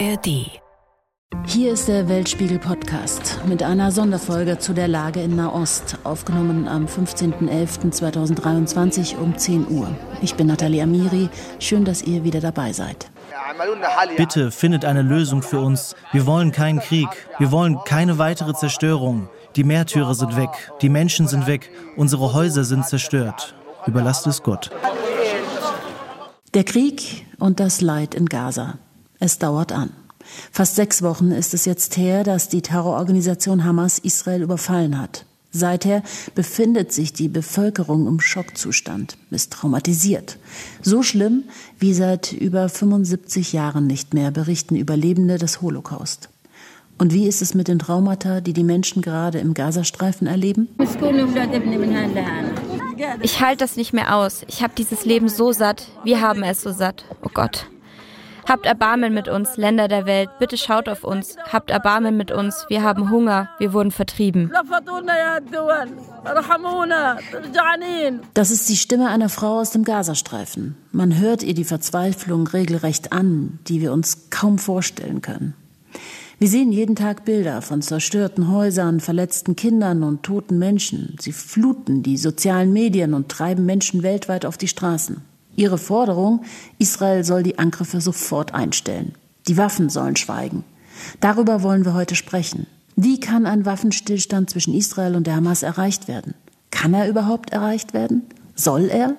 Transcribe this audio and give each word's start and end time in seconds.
ARD. 0.00 0.50
Hier 1.46 1.72
ist 1.72 1.88
der 1.88 2.08
Weltspiegel 2.08 2.58
Podcast 2.58 3.38
mit 3.46 3.62
einer 3.62 3.92
Sonderfolge 3.92 4.58
zu 4.58 4.72
der 4.72 4.88
Lage 4.88 5.22
in 5.22 5.36
Nahost, 5.36 5.98
aufgenommen 6.04 6.66
am 6.66 6.86
15.11.2023 6.86 9.18
um 9.18 9.38
10 9.38 9.68
Uhr. 9.68 9.86
Ich 10.20 10.34
bin 10.34 10.48
Nathalie 10.48 10.82
Amiri. 10.82 11.28
Schön, 11.60 11.84
dass 11.84 12.02
ihr 12.02 12.24
wieder 12.24 12.40
dabei 12.40 12.72
seid. 12.72 13.08
Bitte 14.16 14.50
findet 14.50 14.84
eine 14.84 15.02
Lösung 15.02 15.42
für 15.42 15.60
uns. 15.60 15.94
Wir 16.12 16.26
wollen 16.26 16.50
keinen 16.50 16.80
Krieg. 16.80 17.08
Wir 17.38 17.52
wollen 17.52 17.78
keine 17.84 18.18
weitere 18.18 18.54
Zerstörung. 18.54 19.28
Die 19.54 19.62
Märtyrer 19.64 20.14
sind 20.14 20.36
weg. 20.36 20.72
Die 20.80 20.88
Menschen 20.88 21.28
sind 21.28 21.46
weg. 21.46 21.70
Unsere 21.96 22.32
Häuser 22.32 22.64
sind 22.64 22.84
zerstört. 22.86 23.54
Überlasst 23.86 24.26
es 24.26 24.42
Gott. 24.42 24.72
Der 26.52 26.64
Krieg 26.64 27.26
und 27.38 27.60
das 27.60 27.80
Leid 27.80 28.16
in 28.16 28.26
Gaza. 28.26 28.78
Es 29.24 29.38
dauert 29.38 29.72
an. 29.72 29.88
Fast 30.52 30.76
sechs 30.76 31.00
Wochen 31.00 31.30
ist 31.30 31.54
es 31.54 31.64
jetzt 31.64 31.96
her, 31.96 32.24
dass 32.24 32.50
die 32.50 32.60
Terrororganisation 32.60 33.64
Hamas 33.64 33.98
Israel 33.98 34.42
überfallen 34.42 35.00
hat. 35.00 35.24
Seither 35.50 36.02
befindet 36.34 36.92
sich 36.92 37.14
die 37.14 37.28
Bevölkerung 37.28 38.06
im 38.06 38.20
Schockzustand, 38.20 39.16
ist 39.30 39.50
traumatisiert. 39.50 40.36
So 40.82 41.02
schlimm 41.02 41.44
wie 41.78 41.94
seit 41.94 42.34
über 42.34 42.68
75 42.68 43.54
Jahren 43.54 43.86
nicht 43.86 44.12
mehr, 44.12 44.30
berichten 44.30 44.76
Überlebende 44.76 45.38
des 45.38 45.62
Holocaust. 45.62 46.28
Und 46.98 47.14
wie 47.14 47.26
ist 47.26 47.40
es 47.40 47.54
mit 47.54 47.68
den 47.68 47.78
Traumata, 47.78 48.42
die 48.42 48.52
die 48.52 48.62
Menschen 48.62 49.00
gerade 49.00 49.38
im 49.38 49.54
Gazastreifen 49.54 50.26
erleben? 50.26 50.68
Ich 53.22 53.40
halte 53.40 53.64
das 53.64 53.76
nicht 53.76 53.94
mehr 53.94 54.16
aus. 54.16 54.42
Ich 54.48 54.62
habe 54.62 54.74
dieses 54.76 55.06
Leben 55.06 55.30
so 55.30 55.52
satt. 55.52 55.88
Wir 56.04 56.20
haben 56.20 56.42
es 56.42 56.60
so 56.60 56.72
satt. 56.72 57.06
Oh 57.22 57.30
Gott. 57.32 57.68
Habt 58.46 58.66
Erbarmen 58.66 59.14
mit 59.14 59.28
uns, 59.28 59.56
Länder 59.56 59.88
der 59.88 60.04
Welt. 60.06 60.28
Bitte 60.38 60.58
schaut 60.58 60.88
auf 60.88 61.02
uns. 61.02 61.36
Habt 61.50 61.70
Erbarmen 61.70 62.16
mit 62.16 62.30
uns. 62.30 62.66
Wir 62.68 62.82
haben 62.82 63.10
Hunger. 63.10 63.48
Wir 63.58 63.72
wurden 63.72 63.90
vertrieben. 63.90 64.52
Das 68.34 68.50
ist 68.50 68.68
die 68.68 68.76
Stimme 68.76 69.08
einer 69.08 69.28
Frau 69.28 69.60
aus 69.60 69.70
dem 69.70 69.84
Gazastreifen. 69.84 70.76
Man 70.92 71.18
hört 71.18 71.42
ihr 71.42 71.54
die 71.54 71.64
Verzweiflung 71.64 72.46
regelrecht 72.46 73.12
an, 73.12 73.58
die 73.66 73.80
wir 73.80 73.92
uns 73.92 74.28
kaum 74.30 74.58
vorstellen 74.58 75.22
können. 75.22 75.54
Wir 76.38 76.48
sehen 76.48 76.72
jeden 76.72 76.96
Tag 76.96 77.24
Bilder 77.24 77.62
von 77.62 77.80
zerstörten 77.80 78.50
Häusern, 78.50 79.00
verletzten 79.00 79.56
Kindern 79.56 80.02
und 80.02 80.24
toten 80.24 80.58
Menschen. 80.58 81.16
Sie 81.20 81.32
fluten 81.32 82.02
die 82.02 82.18
sozialen 82.18 82.72
Medien 82.72 83.14
und 83.14 83.30
treiben 83.30 83.64
Menschen 83.64 84.02
weltweit 84.02 84.44
auf 84.44 84.58
die 84.58 84.68
Straßen. 84.68 85.22
Ihre 85.56 85.78
Forderung, 85.78 86.44
Israel 86.78 87.24
soll 87.24 87.42
die 87.42 87.58
Angriffe 87.58 88.00
sofort 88.00 88.54
einstellen. 88.54 89.14
Die 89.48 89.56
Waffen 89.56 89.90
sollen 89.90 90.16
schweigen. 90.16 90.64
Darüber 91.20 91.62
wollen 91.62 91.84
wir 91.84 91.94
heute 91.94 92.14
sprechen. 92.14 92.66
Wie 92.96 93.20
kann 93.20 93.46
ein 93.46 93.66
Waffenstillstand 93.66 94.50
zwischen 94.50 94.74
Israel 94.74 95.16
und 95.16 95.26
der 95.26 95.36
Hamas 95.36 95.62
erreicht 95.62 96.08
werden? 96.08 96.34
Kann 96.70 96.94
er 96.94 97.08
überhaupt 97.08 97.50
erreicht 97.50 97.92
werden? 97.92 98.22
Soll 98.54 98.84
er? 98.84 99.16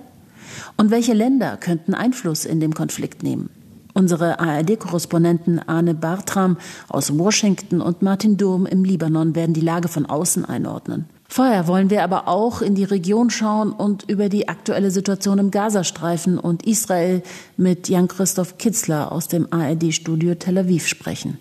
Und 0.78 0.92
welche 0.92 1.14
Länder 1.14 1.58
könnten 1.58 1.94
Einfluss 1.94 2.46
in 2.46 2.60
dem 2.60 2.74
Konflikt 2.74 3.24
nehmen? 3.24 3.50
Unsere 3.94 4.40
ARD-Korrespondenten 4.40 5.60
Arne 5.68 5.94
Bartram 5.94 6.58
aus 6.90 7.18
Washington 7.18 7.80
und 7.80 8.02
Martin 8.02 8.36
Durm 8.36 8.66
im 8.66 8.84
Libanon 8.84 9.36
werden 9.36 9.54
die 9.54 9.62
Lage 9.62 9.88
von 9.88 10.06
außen 10.06 10.44
einordnen. 10.44 11.06
Vorher 11.28 11.68
wollen 11.68 11.90
wir 11.90 12.04
aber 12.04 12.28
auch 12.28 12.62
in 12.62 12.76
die 12.76 12.84
Region 12.84 13.30
schauen 13.30 13.72
und 13.72 14.10
über 14.10 14.30
die 14.30 14.48
aktuelle 14.48 14.92
Situation 14.92 15.40
im 15.40 15.52
Gazastreifen 15.52 16.38
und 16.38 16.66
Israel 16.66 17.24
mit 17.58 17.90
Jan-Christoph 17.90 18.58
Kitzler 18.58 19.12
aus 19.12 19.28
dem 19.28 19.48
ARD-Studio 19.52 20.36
Tel 20.36 20.60
Aviv 20.60 20.88
sprechen. 20.88 21.40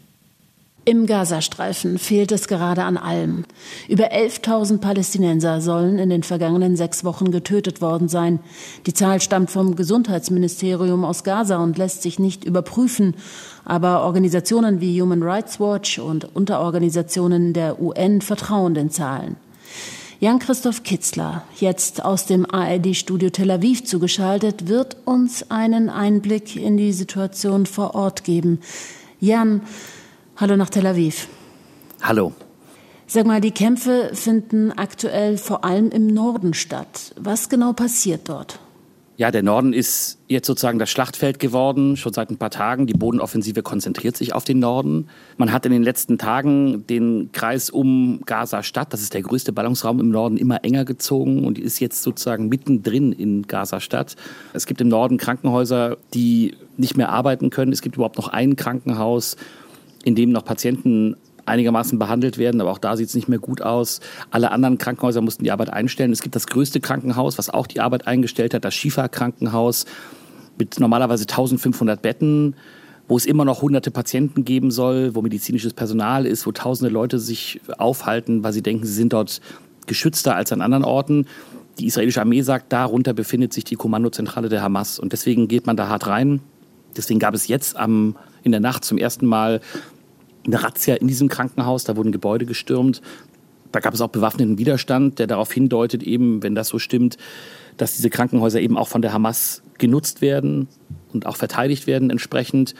Im 0.87 1.07
Gazastreifen 1.07 1.99
fehlt 1.99 2.31
es 2.31 2.47
gerade 2.47 2.83
an 2.83 2.99
allem. 2.99 3.47
Über 3.89 4.13
11.000 4.13 4.79
Palästinenser 4.79 5.63
sollen 5.63 5.99
in 5.99 6.11
den 6.11 6.23
vergangenen 6.23 6.77
sechs 6.77 7.05
Wochen 7.05 7.31
getötet 7.31 7.81
worden 7.81 8.09
sein. 8.09 8.39
Die 8.85 8.93
Zahl 8.93 9.23
stammt 9.23 9.51
vom 9.51 9.77
Gesundheitsministerium 9.77 11.07
aus 11.07 11.25
Gaza 11.25 11.57
und 11.57 11.79
lässt 11.79 12.03
sich 12.03 12.19
nicht 12.19 12.45
überprüfen. 12.45 13.15
Aber 13.65 14.03
Organisationen 14.03 14.83
wie 14.83 15.01
Human 15.01 15.23
Rights 15.23 15.59
Watch 15.59 15.99
und 15.99 16.37
Unterorganisationen 16.37 17.55
der 17.55 17.81
UN 17.81 18.21
vertrauen 18.21 18.75
den 18.75 18.91
Zahlen. 18.91 19.37
Jan-Christoph 20.21 20.83
Kitzler, 20.85 21.43
jetzt 21.57 22.05
aus 22.05 22.27
dem 22.27 22.49
ARD-Studio 22.49 23.31
Tel 23.31 23.51
Aviv 23.51 23.85
zugeschaltet, 23.85 24.69
wird 24.69 24.97
uns 25.05 25.51
einen 25.51 25.91
Einblick 25.91 26.57
in 26.57 26.77
die 26.77 26.93
Situation 26.93 27.67
vor 27.67 27.95
Ort 27.95 28.25
geben. 28.25 28.61
Jan, 29.21 29.61
Hallo 30.37 30.57
nach 30.57 30.69
Tel 30.69 30.85
Aviv. 30.85 31.29
Hallo. 32.03 32.33
Sag 33.07 33.25
mal, 33.25 33.41
die 33.41 33.53
Kämpfe 33.53 34.11
finden 34.13 34.73
aktuell 34.73 35.39
vor 35.39 35.65
allem 35.65 35.91
im 35.91 36.09
Norden 36.09 36.55
statt. 36.55 37.15
Was 37.17 37.49
genau 37.49 37.73
passiert 37.73 38.29
dort? 38.29 38.59
Ja, 39.17 39.31
der 39.31 39.45
Norden 39.45 39.73
ist 39.73 40.19
jetzt 40.27 40.47
sozusagen 40.49 40.81
das 40.81 40.91
Schlachtfeld 40.91 41.39
geworden, 41.39 41.97
schon 41.97 42.13
seit 42.13 42.31
ein 42.31 42.37
paar 42.37 42.51
Tagen. 42.51 42.89
Die 42.89 42.95
Bodenoffensive 42.95 43.63
konzentriert 43.63 44.17
sich 44.17 44.35
auf 44.35 44.43
den 44.45 44.59
Norden. 44.59 45.09
Man 45.37 45.53
hat 45.53 45.65
in 45.67 45.73
den 45.73 45.85
letzten 45.85 46.19
Tagen 46.19 46.85
den 46.89 47.31
Kreis 47.31 47.71
um 47.71 48.23
Gaza-Stadt, 48.27 48.93
das 48.93 49.03
ist 49.03 49.15
der 49.15 49.23
größte 49.23 49.53
Ballungsraum 49.53 50.01
im 50.01 50.11
Norden, 50.11 50.37
immer 50.37 50.65
enger 50.65 50.85
gezogen 50.85 51.45
und 51.45 51.61
ist 51.61 51.79
jetzt 51.79 52.03
sozusagen 52.03 52.49
mittendrin 52.49 53.13
in 53.13 53.47
Gaza-Stadt. 53.47 54.17
Es 54.53 54.67
gibt 54.67 54.81
im 54.81 54.89
Norden 54.89 55.17
Krankenhäuser, 55.17 55.97
die 56.13 56.57
nicht 56.77 56.97
mehr 56.97 57.11
arbeiten 57.11 57.51
können. 57.51 57.73
Es 57.73 57.83
gibt 57.83 57.95
überhaupt 57.95 58.19
noch 58.19 58.29
ein 58.29 58.57
Krankenhaus 58.57 59.37
in 60.03 60.17
dem 60.17 60.31
noch 60.31 60.45
Patienten 60.45 61.17
einigermaßen 61.47 61.99
behandelt 61.99 62.39
werden, 62.39 62.61
aber 62.61 62.71
auch 62.71 62.79
da 62.79 62.97
sieht 62.97 63.09
es 63.09 63.15
nicht 63.15 63.29
mehr 63.29 63.39
gut 63.39 63.63
aus. 63.63 64.01
Alle 64.31 64.51
anderen 64.51 64.79
Krankenhäuser 64.79 65.21
mussten 65.21 65.45
die 65.45 65.51
Arbeit 65.51 65.71
einstellen. 65.71 66.13
Es 66.13 66.23
gibt 66.23 66.35
das 66.35 66.47
größte 66.47 66.81
Krankenhaus, 66.81 67.39
was 67.39 67.51
auch 67.51 67.67
die 67.67 67.81
Arbeit 67.81 68.07
eingestellt 68.07 68.55
hat, 68.55 68.65
das 68.65 68.75
Schifa-Krankenhaus 68.75 69.87
mit 70.59 70.79
normalerweise 70.81 71.23
1500 71.23 72.01
Betten, 72.01 72.55
wo 73.09 73.17
es 73.17 73.27
immer 73.27 73.45
noch 73.45 73.63
hunderte 73.63 73.91
Patienten 73.91 74.45
geben 74.45 74.71
soll, 74.71 75.15
wo 75.15 75.23
medizinisches 75.23 75.75
Personal 75.75 76.27
ist, 76.27 76.47
wo 76.47 76.53
tausende 76.53 76.93
Leute 76.93 77.19
sich 77.19 77.61
aufhalten, 77.79 78.43
weil 78.43 78.53
sie 78.53 78.63
denken, 78.63 78.87
sie 78.87 78.95
sind 78.95 79.13
dort 79.13 79.41
geschützter 79.87 80.35
als 80.37 80.53
an 80.53 80.63
anderen 80.63 80.85
Orten. 80.85 81.27
Die 81.79 81.87
israelische 81.87 82.21
Armee 82.21 82.43
sagt, 82.43 82.73
darunter 82.73 83.13
befindet 83.13 83.53
sich 83.53 83.65
die 83.65 83.75
Kommandozentrale 83.75 84.49
der 84.49 84.63
Hamas 84.63 84.99
und 84.99 85.13
deswegen 85.13 85.49
geht 85.49 85.67
man 85.67 85.77
da 85.77 85.89
hart 85.89 86.07
rein. 86.07 86.41
Deswegen 86.97 87.19
gab 87.19 87.35
es 87.35 87.49
jetzt 87.49 87.77
am, 87.77 88.17
in 88.43 88.53
der 88.53 88.61
Nacht 88.61 88.85
zum 88.85 88.97
ersten 88.99 89.27
Mal 89.27 89.61
eine 90.47 90.63
Razzia 90.63 90.97
in 90.97 91.09
diesem 91.09 91.29
Krankenhaus, 91.29 91.85
da 91.85 91.97
wurden 91.97 92.13
Gebäude 92.13 92.47
gestürmt. 92.47 93.01
Da 93.73 93.81
gab 93.81 93.95
es 93.95 94.01
auch 94.01 94.09
bewaffneten 94.09 94.59
Widerstand, 94.59 95.19
der 95.19 95.27
darauf 95.27 95.53
hindeutet, 95.53 96.03
eben, 96.03 96.43
wenn 96.43 96.55
das 96.55 96.69
so 96.69 96.79
stimmt, 96.79 97.17
dass 97.77 97.97
diese 97.97 98.11
Krankenhäuser 98.11 98.61
eben 98.61 98.77
auch 98.77 98.89
von 98.89 99.03
der 99.03 99.13
Hamas 99.13 99.63
genutzt 99.79 100.21
werden 100.21 100.69
und 101.13 101.27
auch 101.27 101.37
verteidigt 101.37 101.87
werden 101.87 102.11
entsprechend. 102.11 102.75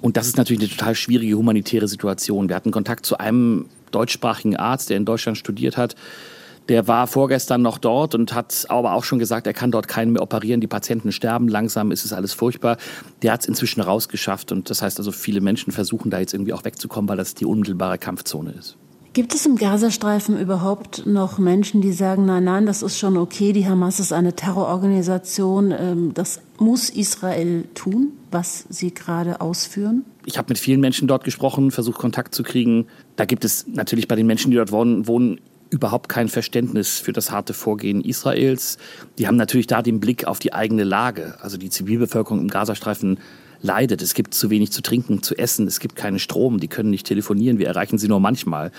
Und 0.00 0.16
das 0.16 0.26
ist 0.26 0.36
natürlich 0.36 0.62
eine 0.62 0.70
total 0.70 0.94
schwierige 0.94 1.36
humanitäre 1.36 1.86
Situation. 1.88 2.48
Wir 2.48 2.56
hatten 2.56 2.70
Kontakt 2.70 3.06
zu 3.06 3.18
einem 3.18 3.66
deutschsprachigen 3.90 4.56
Arzt, 4.56 4.90
der 4.90 4.96
in 4.96 5.04
Deutschland 5.04 5.38
studiert 5.38 5.76
hat, 5.76 5.94
der 6.68 6.86
war 6.86 7.06
vorgestern 7.06 7.62
noch 7.62 7.78
dort 7.78 8.14
und 8.14 8.34
hat 8.34 8.66
aber 8.68 8.92
auch 8.92 9.04
schon 9.04 9.18
gesagt, 9.18 9.46
er 9.46 9.54
kann 9.54 9.70
dort 9.70 9.88
keinen 9.88 10.12
mehr 10.12 10.22
operieren. 10.22 10.60
Die 10.60 10.66
Patienten 10.66 11.12
sterben 11.12 11.48
langsam, 11.48 11.90
ist 11.90 12.04
es 12.04 12.12
alles 12.12 12.34
furchtbar. 12.34 12.76
Der 13.22 13.32
hat 13.32 13.40
es 13.40 13.48
inzwischen 13.48 13.80
rausgeschafft 13.80 14.52
und 14.52 14.68
das 14.70 14.82
heißt 14.82 14.98
also, 14.98 15.12
viele 15.12 15.40
Menschen 15.40 15.72
versuchen 15.72 16.10
da 16.10 16.18
jetzt 16.20 16.34
irgendwie 16.34 16.52
auch 16.52 16.64
wegzukommen, 16.64 17.08
weil 17.08 17.16
das 17.16 17.34
die 17.34 17.46
unmittelbare 17.46 17.98
Kampfzone 17.98 18.52
ist. 18.52 18.76
Gibt 19.14 19.34
es 19.34 19.46
im 19.46 19.56
Gazastreifen 19.56 20.38
überhaupt 20.38 21.06
noch 21.06 21.38
Menschen, 21.38 21.80
die 21.80 21.92
sagen, 21.92 22.26
nein, 22.26 22.44
nein, 22.44 22.66
das 22.66 22.82
ist 22.82 22.98
schon 22.98 23.16
okay, 23.16 23.52
die 23.52 23.66
Hamas 23.66 23.98
ist 23.98 24.12
eine 24.12 24.34
Terrororganisation, 24.34 25.72
ähm, 25.72 26.14
das 26.14 26.40
muss 26.58 26.90
Israel 26.90 27.64
tun, 27.74 28.12
was 28.30 28.66
sie 28.68 28.92
gerade 28.92 29.40
ausführen? 29.40 30.04
Ich 30.26 30.36
habe 30.36 30.50
mit 30.50 30.58
vielen 30.58 30.80
Menschen 30.80 31.08
dort 31.08 31.24
gesprochen, 31.24 31.70
versucht 31.70 31.98
Kontakt 31.98 32.34
zu 32.34 32.42
kriegen. 32.42 32.86
Da 33.16 33.24
gibt 33.24 33.44
es 33.44 33.66
natürlich 33.66 34.08
bei 34.08 34.14
den 34.14 34.26
Menschen, 34.26 34.50
die 34.50 34.58
dort 34.58 34.72
wohnen, 34.72 35.08
wohnen 35.08 35.40
überhaupt 35.70 36.08
kein 36.08 36.28
Verständnis 36.28 36.98
für 36.98 37.12
das 37.12 37.30
harte 37.30 37.54
Vorgehen 37.54 38.00
Israels. 38.02 38.78
Die 39.18 39.26
haben 39.26 39.36
natürlich 39.36 39.66
da 39.66 39.82
den 39.82 40.00
Blick 40.00 40.26
auf 40.26 40.38
die 40.38 40.52
eigene 40.52 40.84
Lage. 40.84 41.36
Also 41.40 41.56
die 41.56 41.70
Zivilbevölkerung 41.70 42.40
im 42.40 42.48
Gazastreifen 42.48 43.18
leidet. 43.60 44.02
Es 44.02 44.14
gibt 44.14 44.34
zu 44.34 44.50
wenig 44.50 44.72
zu 44.72 44.82
trinken, 44.82 45.22
zu 45.22 45.36
essen. 45.36 45.66
Es 45.66 45.80
gibt 45.80 45.96
keinen 45.96 46.18
Strom. 46.18 46.60
Die 46.60 46.68
können 46.68 46.90
nicht 46.90 47.06
telefonieren. 47.06 47.58
Wir 47.58 47.66
erreichen 47.66 47.98
sie 47.98 48.08
nur 48.08 48.20
manchmal. 48.20 48.70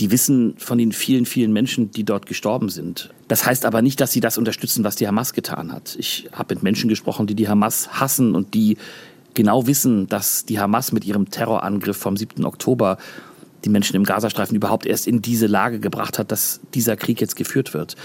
Die 0.00 0.10
wissen 0.10 0.54
von 0.58 0.76
den 0.76 0.90
vielen, 0.90 1.24
vielen 1.24 1.52
Menschen, 1.52 1.92
die 1.92 2.04
dort 2.04 2.26
gestorben 2.26 2.68
sind. 2.68 3.10
Das 3.28 3.46
heißt 3.46 3.64
aber 3.64 3.80
nicht, 3.80 4.00
dass 4.00 4.10
sie 4.10 4.20
das 4.20 4.38
unterstützen, 4.38 4.82
was 4.82 4.96
die 4.96 5.06
Hamas 5.06 5.32
getan 5.32 5.72
hat. 5.72 5.96
Ich 5.98 6.28
habe 6.32 6.54
mit 6.54 6.64
Menschen 6.64 6.88
gesprochen, 6.88 7.28
die 7.28 7.36
die 7.36 7.48
Hamas 7.48 8.00
hassen 8.00 8.34
und 8.34 8.54
die 8.54 8.76
genau 9.34 9.66
wissen, 9.66 10.08
dass 10.08 10.44
die 10.44 10.58
Hamas 10.58 10.90
mit 10.90 11.04
ihrem 11.04 11.30
Terrorangriff 11.30 11.96
vom 11.96 12.16
7. 12.16 12.44
Oktober 12.44 12.98
die 13.64 13.70
Menschen 13.70 13.96
im 13.96 14.04
Gazastreifen 14.04 14.56
überhaupt 14.56 14.86
erst 14.86 15.06
in 15.06 15.22
diese 15.22 15.46
Lage 15.46 15.80
gebracht 15.80 16.18
hat, 16.18 16.30
dass 16.30 16.60
dieser 16.74 16.96
Krieg 16.96 17.20
jetzt 17.20 17.36
geführt 17.36 17.74
wird. 17.74 17.96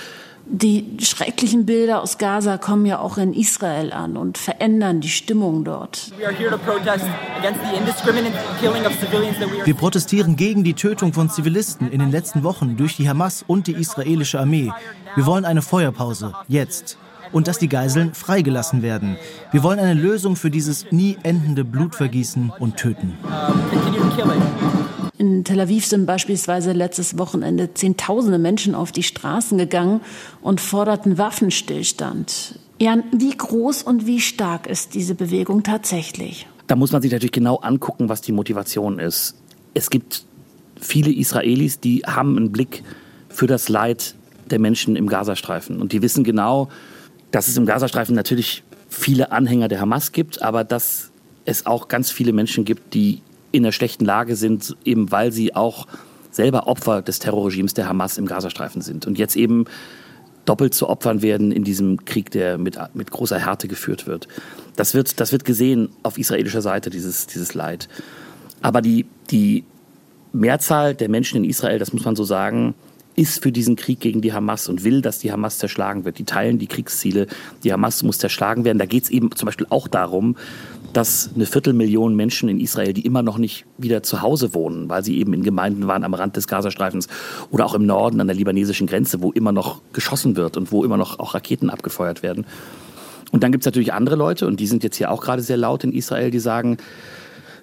Die 0.52 0.98
schrecklichen 1.00 1.68
Bilder 1.68 2.02
aus 2.02 2.18
Gaza 2.18 2.58
kommen 2.58 2.88
ja 2.88 2.98
auch 2.98 3.20
in 3.20 3.34
Israel 3.34 3.94
an 3.94 4.18
und 4.18 4.40
verändern 4.40 5.00
die 5.00 5.10
Stimmung 5.10 5.64
dort. 5.64 6.12
Wir 9.64 9.74
protestieren 9.76 10.36
gegen 10.36 10.64
die 10.64 10.74
Tötung 10.74 11.14
von 11.14 11.30
Zivilisten 11.30 11.92
in 11.92 12.00
den 12.00 12.10
letzten 12.10 12.42
Wochen 12.42 12.78
durch 12.78 12.96
die 12.96 13.08
Hamas 13.08 13.44
und 13.46 13.68
die 13.68 13.74
israelische 13.74 14.40
Armee. 14.40 14.72
Wir 15.14 15.28
wollen 15.28 15.46
eine 15.46 15.62
Feuerpause, 15.62 16.34
jetzt. 16.48 16.98
Und 17.32 17.48
dass 17.48 17.60
die 17.60 17.70
Geiseln 17.70 18.16
freigelassen 18.16 18.82
werden. 18.82 19.18
Wir 19.52 19.62
wollen 19.62 19.78
eine 19.78 19.94
Lösung 19.94 20.36
für 20.36 20.50
dieses 20.50 20.92
nie 20.92 21.16
endende 21.22 21.64
Blutvergießen 21.64 22.52
und 22.58 22.78
Töten. 22.78 23.20
In 25.20 25.44
Tel 25.44 25.60
Aviv 25.60 25.86
sind 25.86 26.06
beispielsweise 26.06 26.72
letztes 26.72 27.18
Wochenende 27.18 27.74
Zehntausende 27.74 28.38
Menschen 28.38 28.74
auf 28.74 28.94
die 28.94 29.04
Straßen 29.04 29.58
gegangen 29.58 30.00
und 30.42 30.62
forderten 30.62 31.18
Waffenstillstand. 31.18 32.58
Jan, 32.80 33.04
wie 33.12 33.36
groß 33.36 33.84
und 33.84 34.08
wie 34.08 34.22
stark 34.22 34.66
ist 34.66 34.94
diese 34.94 35.16
Bewegung 35.16 35.64
tatsächlich? 35.64 36.48
Da 36.68 36.78
muss 36.78 36.94
man 36.94 37.02
sich 37.02 37.12
natürlich 37.12 37.34
genau 37.34 37.58
angucken, 37.58 38.08
was 38.08 38.22
die 38.22 38.32
Motivation 38.32 38.98
ist. 38.98 39.36
Es 39.74 39.90
gibt 39.90 40.24
viele 40.80 41.12
Israelis, 41.12 41.82
die 41.82 42.04
haben 42.08 42.38
einen 42.38 42.54
Blick 42.54 42.84
für 43.28 43.46
das 43.46 43.68
Leid 43.68 44.16
der 44.50 44.60
Menschen 44.60 44.96
im 44.96 45.08
Gazastreifen. 45.08 45.82
Und 45.82 45.92
die 45.92 46.02
wissen 46.02 46.24
genau, 46.24 46.70
dass 47.32 47.50
es 47.50 47.58
im 47.58 47.66
Gazastreifen 47.66 48.16
natürlich 48.16 48.64
viele 48.88 49.34
Anhänger 49.34 49.68
der 49.68 49.82
Hamas 49.82 50.14
gibt, 50.14 50.42
aber 50.42 50.64
dass 50.64 51.12
es 51.44 51.66
auch 51.66 51.90
ganz 51.90 52.10
viele 52.10 52.32
Menschen 52.32 52.64
gibt, 52.64 52.94
die 52.94 53.22
in 53.52 53.64
einer 53.64 53.72
schlechten 53.72 54.06
Lage 54.06 54.36
sind, 54.36 54.76
eben 54.86 55.12
weil 55.12 55.32
sie 55.32 55.56
auch 55.56 55.88
selber 56.32 56.68
Opfer 56.68 57.02
des 57.02 57.20
Terrorregimes 57.20 57.74
der 57.74 57.90
Hamas 57.90 58.18
im 58.18 58.26
Gazastreifen 58.26 58.82
sind 58.82 59.08
und 59.08 59.18
jetzt 59.18 59.36
eben 59.36 59.66
doppelt 60.46 60.74
zu 60.74 60.90
Opfern 60.90 61.22
werden 61.22 61.52
in 61.52 61.64
diesem 61.64 62.06
Krieg, 62.06 62.32
der 62.32 62.58
mit, 62.58 62.78
mit 62.94 63.12
großer 63.12 63.38
Härte 63.38 63.68
geführt 63.68 64.08
wird. 64.08 64.28
Das 64.76 64.94
wird, 64.94 65.20
das 65.20 65.32
wird 65.32 65.46
gesehen 65.46 65.90
auf 66.04 66.18
israelischer 66.18 66.62
Seite, 66.62 66.90
dieses, 66.90 67.28
dieses 67.28 67.54
Leid. 67.54 67.88
Aber 68.62 68.82
die, 68.82 69.06
die 69.30 69.64
Mehrzahl 70.34 70.96
der 70.96 71.10
Menschen 71.10 71.44
in 71.44 71.50
Israel, 71.50 71.80
das 71.80 71.94
muss 71.94 72.06
man 72.06 72.16
so 72.16 72.24
sagen, 72.24 72.74
ist 73.20 73.44
für 73.44 73.52
diesen 73.52 73.76
Krieg 73.76 74.00
gegen 74.00 74.22
die 74.22 74.32
Hamas 74.32 74.70
und 74.70 74.86
will, 74.86 75.02
dass 75.02 75.20
die 75.20 75.32
Hamas 75.32 75.58
zerschlagen 75.58 76.06
wird. 76.06 76.20
Die 76.20 76.24
teilen 76.24 76.58
die 76.58 76.68
Kriegsziele. 76.68 77.28
Die 77.66 77.74
Hamas 77.74 78.02
muss 78.02 78.18
zerschlagen 78.18 78.64
werden. 78.64 78.80
Da 78.80 78.86
geht 78.86 79.04
es 79.04 79.10
eben 79.10 79.30
zum 79.36 79.46
Beispiel 79.46 79.68
auch 79.70 79.90
darum, 79.90 80.38
dass 80.94 81.30
eine 81.36 81.46
Viertelmillion 81.46 82.16
Menschen 82.16 82.48
in 82.48 82.62
Israel, 82.62 82.94
die 82.94 83.06
immer 83.06 83.22
noch 83.22 83.38
nicht 83.38 83.66
wieder 83.78 84.04
zu 84.04 84.22
Hause 84.22 84.54
wohnen, 84.54 84.88
weil 84.88 85.04
sie 85.04 85.18
eben 85.20 85.34
in 85.34 85.44
Gemeinden 85.44 85.86
waren 85.86 86.06
am 86.06 86.14
Rand 86.14 86.38
des 86.38 86.48
Gazastreifens 86.48 87.10
oder 87.52 87.66
auch 87.66 87.74
im 87.74 87.86
Norden 87.86 88.22
an 88.22 88.28
der 88.28 88.38
libanesischen 88.38 88.88
Grenze, 88.88 89.22
wo 89.22 89.32
immer 89.34 89.52
noch 89.52 89.82
geschossen 89.92 90.38
wird 90.38 90.56
und 90.56 90.72
wo 90.72 90.86
immer 90.86 90.98
noch 90.98 91.20
auch 91.20 91.34
Raketen 91.34 91.70
abgefeuert 91.70 92.24
werden. 92.24 92.46
Und 93.32 93.44
dann 93.44 93.52
gibt 93.52 93.64
es 93.64 93.66
natürlich 93.66 93.92
andere 93.92 94.16
Leute, 94.16 94.48
und 94.48 94.62
die 94.62 94.66
sind 94.66 94.82
jetzt 94.84 94.96
hier 94.96 95.12
auch 95.12 95.22
gerade 95.22 95.42
sehr 95.42 95.58
laut 95.58 95.84
in 95.84 95.92
Israel, 95.92 96.32
die 96.32 96.40
sagen, 96.40 96.78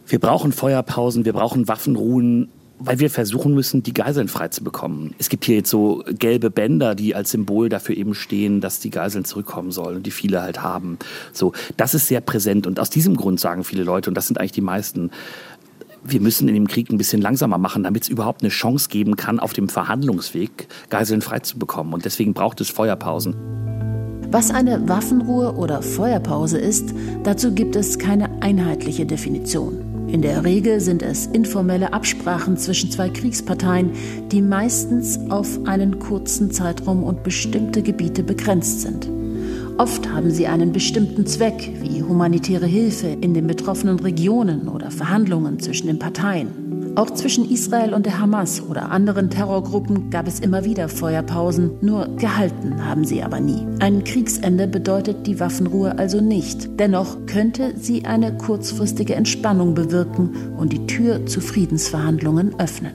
wir 0.06 0.20
brauchen 0.20 0.52
Feuerpausen, 0.52 1.24
wir 1.24 1.32
brauchen 1.32 1.66
Waffenruhen, 1.66 2.48
weil 2.78 2.98
wir 2.98 3.10
versuchen 3.10 3.54
müssen, 3.54 3.82
die 3.82 3.94
Geiseln 3.94 4.28
frei 4.28 4.48
zu 4.48 4.62
bekommen. 4.62 5.14
Es 5.18 5.28
gibt 5.28 5.44
hier 5.44 5.56
jetzt 5.56 5.70
so 5.70 6.04
gelbe 6.08 6.50
Bänder, 6.50 6.94
die 6.94 7.14
als 7.14 7.30
Symbol 7.30 7.68
dafür 7.68 7.96
eben 7.96 8.14
stehen, 8.14 8.60
dass 8.60 8.80
die 8.80 8.90
Geiseln 8.90 9.24
zurückkommen 9.24 9.70
sollen 9.70 9.96
und 9.96 10.06
die 10.06 10.10
viele 10.10 10.42
halt 10.42 10.62
haben. 10.62 10.98
So, 11.32 11.52
das 11.76 11.94
ist 11.94 12.08
sehr 12.08 12.20
präsent 12.20 12.66
und 12.66 12.78
aus 12.78 12.90
diesem 12.90 13.16
Grund 13.16 13.40
sagen 13.40 13.64
viele 13.64 13.84
Leute, 13.84 14.10
und 14.10 14.14
das 14.14 14.26
sind 14.26 14.38
eigentlich 14.38 14.52
die 14.52 14.60
meisten, 14.60 15.10
wir 16.04 16.20
müssen 16.20 16.48
in 16.48 16.54
dem 16.54 16.68
Krieg 16.68 16.90
ein 16.90 16.98
bisschen 16.98 17.20
langsamer 17.20 17.58
machen, 17.58 17.82
damit 17.82 18.04
es 18.04 18.08
überhaupt 18.08 18.42
eine 18.42 18.50
Chance 18.50 18.88
geben 18.88 19.16
kann, 19.16 19.40
auf 19.40 19.52
dem 19.52 19.68
Verhandlungsweg 19.68 20.68
Geiseln 20.90 21.22
frei 21.22 21.40
zu 21.40 21.58
bekommen. 21.58 21.94
Und 21.94 22.04
deswegen 22.04 22.34
braucht 22.34 22.60
es 22.60 22.70
Feuerpausen. 22.70 23.34
Was 24.30 24.50
eine 24.50 24.88
Waffenruhe 24.88 25.54
oder 25.54 25.82
Feuerpause 25.82 26.58
ist, 26.58 26.92
dazu 27.22 27.52
gibt 27.52 27.76
es 27.76 27.98
keine 27.98 28.42
einheitliche 28.42 29.06
Definition. 29.06 29.85
In 30.08 30.22
der 30.22 30.44
Regel 30.44 30.80
sind 30.80 31.02
es 31.02 31.26
informelle 31.26 31.92
Absprachen 31.92 32.56
zwischen 32.56 32.90
zwei 32.90 33.08
Kriegsparteien, 33.08 33.90
die 34.30 34.40
meistens 34.40 35.18
auf 35.30 35.58
einen 35.66 35.98
kurzen 35.98 36.52
Zeitraum 36.52 37.02
und 37.02 37.24
bestimmte 37.24 37.82
Gebiete 37.82 38.22
begrenzt 38.22 38.82
sind. 38.82 39.10
Oft 39.78 40.08
haben 40.08 40.30
sie 40.30 40.46
einen 40.46 40.72
bestimmten 40.72 41.26
Zweck, 41.26 41.72
wie 41.82 42.02
humanitäre 42.02 42.66
Hilfe 42.66 43.08
in 43.08 43.34
den 43.34 43.46
betroffenen 43.46 43.98
Regionen 43.98 44.68
oder 44.68 44.90
Verhandlungen 44.90 45.58
zwischen 45.58 45.88
den 45.88 45.98
Parteien. 45.98 46.65
Auch 46.96 47.10
zwischen 47.10 47.50
Israel 47.50 47.92
und 47.92 48.06
der 48.06 48.20
Hamas 48.20 48.62
oder 48.62 48.90
anderen 48.90 49.28
Terrorgruppen 49.28 50.08
gab 50.08 50.26
es 50.26 50.40
immer 50.40 50.64
wieder 50.64 50.88
Feuerpausen, 50.88 51.72
nur 51.82 52.08
gehalten 52.16 52.86
haben 52.86 53.04
sie 53.04 53.22
aber 53.22 53.38
nie. 53.38 53.66
Ein 53.80 54.02
Kriegsende 54.02 54.66
bedeutet 54.66 55.26
die 55.26 55.38
Waffenruhe 55.38 55.98
also 55.98 56.22
nicht. 56.22 56.80
Dennoch 56.80 57.18
könnte 57.26 57.74
sie 57.76 58.06
eine 58.06 58.34
kurzfristige 58.38 59.14
Entspannung 59.14 59.74
bewirken 59.74 60.54
und 60.56 60.72
die 60.72 60.86
Tür 60.86 61.26
zu 61.26 61.42
Friedensverhandlungen 61.42 62.58
öffnen. 62.58 62.94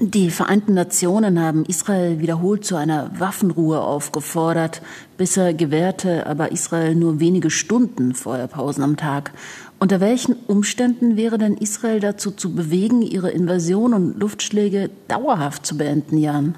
Die 0.00 0.30
Vereinten 0.30 0.74
Nationen 0.74 1.40
haben 1.40 1.64
Israel 1.64 2.20
wiederholt 2.20 2.64
zu 2.64 2.76
einer 2.76 3.10
Waffenruhe 3.18 3.80
aufgefordert. 3.80 4.80
Bisher 5.16 5.52
gewährte 5.54 6.24
aber 6.26 6.52
Israel 6.52 6.94
nur 6.94 7.18
wenige 7.18 7.50
Stunden 7.50 8.14
Feuerpausen 8.14 8.84
am 8.84 8.96
Tag. 8.96 9.32
Unter 9.80 10.00
welchen 10.00 10.34
Umständen 10.46 11.16
wäre 11.16 11.38
denn 11.38 11.56
Israel 11.56 12.00
dazu 12.00 12.32
zu 12.32 12.52
bewegen, 12.52 13.02
ihre 13.02 13.30
Invasion 13.30 13.94
und 13.94 14.18
Luftschläge 14.18 14.90
dauerhaft 15.06 15.64
zu 15.64 15.76
beenden, 15.76 16.18
Jan? 16.18 16.56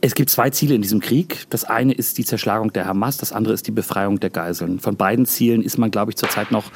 Es 0.00 0.14
gibt 0.14 0.30
zwei 0.30 0.50
Ziele 0.50 0.74
in 0.74 0.82
diesem 0.82 1.00
Krieg. 1.00 1.46
Das 1.50 1.64
eine 1.64 1.92
ist 1.92 2.16
die 2.16 2.24
Zerschlagung 2.24 2.72
der 2.72 2.86
Hamas, 2.86 3.18
das 3.18 3.32
andere 3.32 3.52
ist 3.52 3.66
die 3.66 3.72
Befreiung 3.72 4.20
der 4.20 4.30
Geiseln. 4.30 4.80
Von 4.80 4.96
beiden 4.96 5.26
Zielen 5.26 5.62
ist 5.62 5.76
man, 5.78 5.90
glaube 5.90 6.12
ich, 6.12 6.16
zurzeit 6.16 6.50
noch 6.50 6.70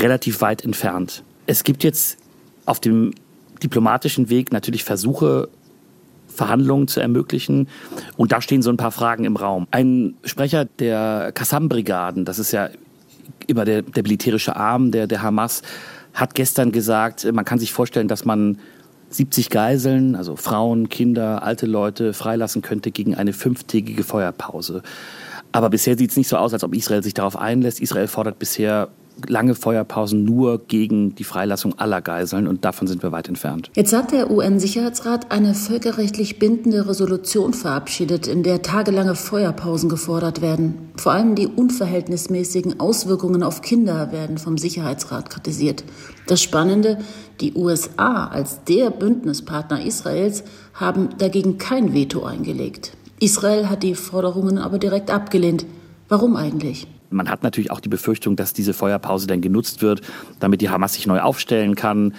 relativ 0.00 0.40
weit 0.40 0.64
entfernt. 0.64 1.24
Es 1.46 1.64
gibt 1.64 1.82
jetzt 1.82 2.18
auf 2.66 2.78
dem 2.78 3.12
diplomatischen 3.62 4.28
Weg 4.28 4.52
natürlich 4.52 4.84
Versuche, 4.84 5.48
Verhandlungen 6.28 6.86
zu 6.86 7.00
ermöglichen. 7.00 7.68
Und 8.16 8.30
da 8.32 8.40
stehen 8.40 8.62
so 8.62 8.70
ein 8.70 8.76
paar 8.76 8.92
Fragen 8.92 9.24
im 9.24 9.36
Raum. 9.36 9.66
Ein 9.72 10.14
Sprecher 10.22 10.64
der 10.64 11.32
Qassam-Brigaden, 11.34 12.24
das 12.24 12.38
ist 12.38 12.52
ja 12.52 12.68
immer 13.48 13.64
der, 13.64 13.82
der 13.82 14.04
militärische 14.04 14.54
Arm 14.54 14.92
der, 14.92 15.08
der 15.08 15.22
Hamas, 15.22 15.62
hat 16.14 16.34
gestern 16.34 16.70
gesagt, 16.70 17.30
man 17.32 17.44
kann 17.44 17.58
sich 17.58 17.72
vorstellen, 17.72 18.08
dass 18.08 18.24
man 18.24 18.58
70 19.10 19.50
Geiseln, 19.50 20.14
also 20.14 20.36
Frauen, 20.36 20.88
Kinder, 20.88 21.42
alte 21.42 21.66
Leute, 21.66 22.12
freilassen 22.12 22.62
könnte 22.62 22.90
gegen 22.90 23.14
eine 23.14 23.32
fünftägige 23.32 24.04
Feuerpause. 24.04 24.82
Aber 25.50 25.70
bisher 25.70 25.96
sieht 25.96 26.10
es 26.10 26.16
nicht 26.16 26.28
so 26.28 26.36
aus, 26.36 26.52
als 26.52 26.62
ob 26.62 26.74
Israel 26.74 27.02
sich 27.02 27.14
darauf 27.14 27.36
einlässt. 27.36 27.80
Israel 27.80 28.06
fordert 28.06 28.38
bisher 28.38 28.88
lange 29.26 29.54
Feuerpausen 29.54 30.24
nur 30.24 30.58
gegen 30.66 31.14
die 31.14 31.24
Freilassung 31.24 31.78
aller 31.78 32.00
Geiseln 32.00 32.46
und 32.46 32.64
davon 32.64 32.86
sind 32.86 33.02
wir 33.02 33.12
weit 33.12 33.28
entfernt. 33.28 33.70
Jetzt 33.74 33.92
hat 33.92 34.12
der 34.12 34.30
UN-Sicherheitsrat 34.30 35.30
eine 35.32 35.54
völkerrechtlich 35.54 36.38
bindende 36.38 36.88
Resolution 36.88 37.54
verabschiedet, 37.54 38.26
in 38.26 38.42
der 38.42 38.62
tagelange 38.62 39.14
Feuerpausen 39.14 39.88
gefordert 39.88 40.40
werden. 40.40 40.90
Vor 40.96 41.12
allem 41.12 41.34
die 41.34 41.46
unverhältnismäßigen 41.46 42.80
Auswirkungen 42.80 43.42
auf 43.42 43.62
Kinder 43.62 44.12
werden 44.12 44.38
vom 44.38 44.58
Sicherheitsrat 44.58 45.30
kritisiert. 45.30 45.84
Das 46.26 46.42
Spannende, 46.42 46.98
die 47.40 47.54
USA 47.54 48.26
als 48.26 48.64
der 48.64 48.90
Bündnispartner 48.90 49.84
Israels 49.84 50.44
haben 50.74 51.10
dagegen 51.18 51.58
kein 51.58 51.94
Veto 51.94 52.24
eingelegt. 52.24 52.92
Israel 53.20 53.68
hat 53.68 53.82
die 53.82 53.94
Forderungen 53.94 54.58
aber 54.58 54.78
direkt 54.78 55.10
abgelehnt. 55.10 55.66
Warum 56.08 56.36
eigentlich? 56.36 56.86
Man 57.10 57.28
hat 57.30 57.42
natürlich 57.42 57.70
auch 57.70 57.80
die 57.80 57.88
Befürchtung, 57.88 58.36
dass 58.36 58.52
diese 58.52 58.74
Feuerpause 58.74 59.26
dann 59.26 59.40
genutzt 59.40 59.82
wird, 59.82 60.02
damit 60.40 60.60
die 60.60 60.70
Hamas 60.70 60.94
sich 60.94 61.06
neu 61.06 61.20
aufstellen 61.20 61.74
kann, 61.74 62.14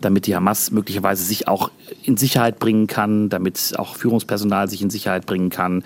damit 0.00 0.26
die 0.26 0.36
Hamas 0.36 0.70
möglicherweise 0.70 1.24
sich 1.24 1.48
auch 1.48 1.70
in 2.04 2.16
Sicherheit 2.16 2.58
bringen 2.58 2.86
kann, 2.86 3.28
damit 3.28 3.74
auch 3.76 3.96
Führungspersonal 3.96 4.68
sich 4.68 4.82
in 4.82 4.90
Sicherheit 4.90 5.26
bringen 5.26 5.50
kann. 5.50 5.82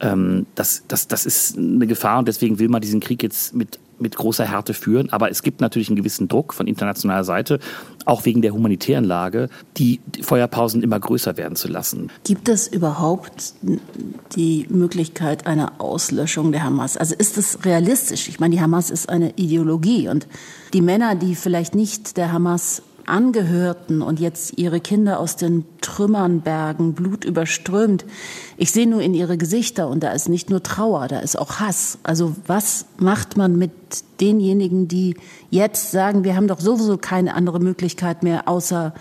Ähm, 0.00 0.46
das, 0.54 0.84
das, 0.86 1.08
das 1.08 1.24
ist 1.26 1.56
eine 1.56 1.86
Gefahr 1.86 2.18
und 2.18 2.28
deswegen 2.28 2.58
will 2.58 2.68
man 2.68 2.80
diesen 2.80 3.00
Krieg 3.00 3.22
jetzt 3.22 3.54
mit 3.54 3.78
mit 4.00 4.16
großer 4.16 4.44
Härte 4.44 4.74
führen. 4.74 5.10
Aber 5.10 5.30
es 5.30 5.42
gibt 5.42 5.60
natürlich 5.60 5.88
einen 5.88 5.96
gewissen 5.96 6.28
Druck 6.28 6.54
von 6.54 6.66
internationaler 6.66 7.24
Seite, 7.24 7.58
auch 8.04 8.24
wegen 8.24 8.42
der 8.42 8.52
humanitären 8.52 9.04
Lage, 9.04 9.48
die 9.76 10.00
Feuerpausen 10.20 10.82
immer 10.82 10.98
größer 10.98 11.36
werden 11.36 11.56
zu 11.56 11.68
lassen. 11.68 12.10
Gibt 12.24 12.48
es 12.48 12.66
überhaupt 12.68 13.54
die 14.34 14.66
Möglichkeit 14.70 15.46
einer 15.46 15.72
Auslöschung 15.78 16.52
der 16.52 16.64
Hamas? 16.64 16.96
Also 16.96 17.14
ist 17.14 17.36
es 17.36 17.64
realistisch? 17.64 18.28
Ich 18.28 18.40
meine, 18.40 18.54
die 18.54 18.60
Hamas 18.60 18.90
ist 18.90 19.08
eine 19.08 19.32
Ideologie 19.36 20.08
und 20.08 20.26
die 20.72 20.82
Männer, 20.82 21.14
die 21.14 21.34
vielleicht 21.34 21.74
nicht 21.74 22.16
der 22.16 22.32
Hamas 22.32 22.82
angehörten 23.08 24.02
und 24.02 24.20
jetzt 24.20 24.58
ihre 24.58 24.80
Kinder 24.80 25.18
aus 25.18 25.36
den 25.36 25.64
Trümmern 25.80 26.40
bergen, 26.42 26.94
Blut 26.94 27.24
überströmt. 27.24 28.04
Ich 28.56 28.70
sehe 28.70 28.86
nur 28.86 29.00
in 29.00 29.14
ihre 29.14 29.36
Gesichter 29.36 29.88
und 29.88 30.02
da 30.02 30.12
ist 30.12 30.28
nicht 30.28 30.50
nur 30.50 30.62
Trauer, 30.62 31.08
da 31.08 31.20
ist 31.20 31.38
auch 31.38 31.60
Hass. 31.60 31.98
Also 32.02 32.36
was 32.46 32.86
macht 32.98 33.36
man 33.36 33.56
mit 33.56 33.72
denjenigen, 34.20 34.88
die 34.88 35.16
jetzt 35.50 35.90
sagen, 35.90 36.24
wir 36.24 36.36
haben 36.36 36.48
doch 36.48 36.60
sowieso 36.60 36.98
keine 36.98 37.34
andere 37.34 37.60
Möglichkeit 37.60 38.22
mehr, 38.22 38.48
außer 38.48 38.94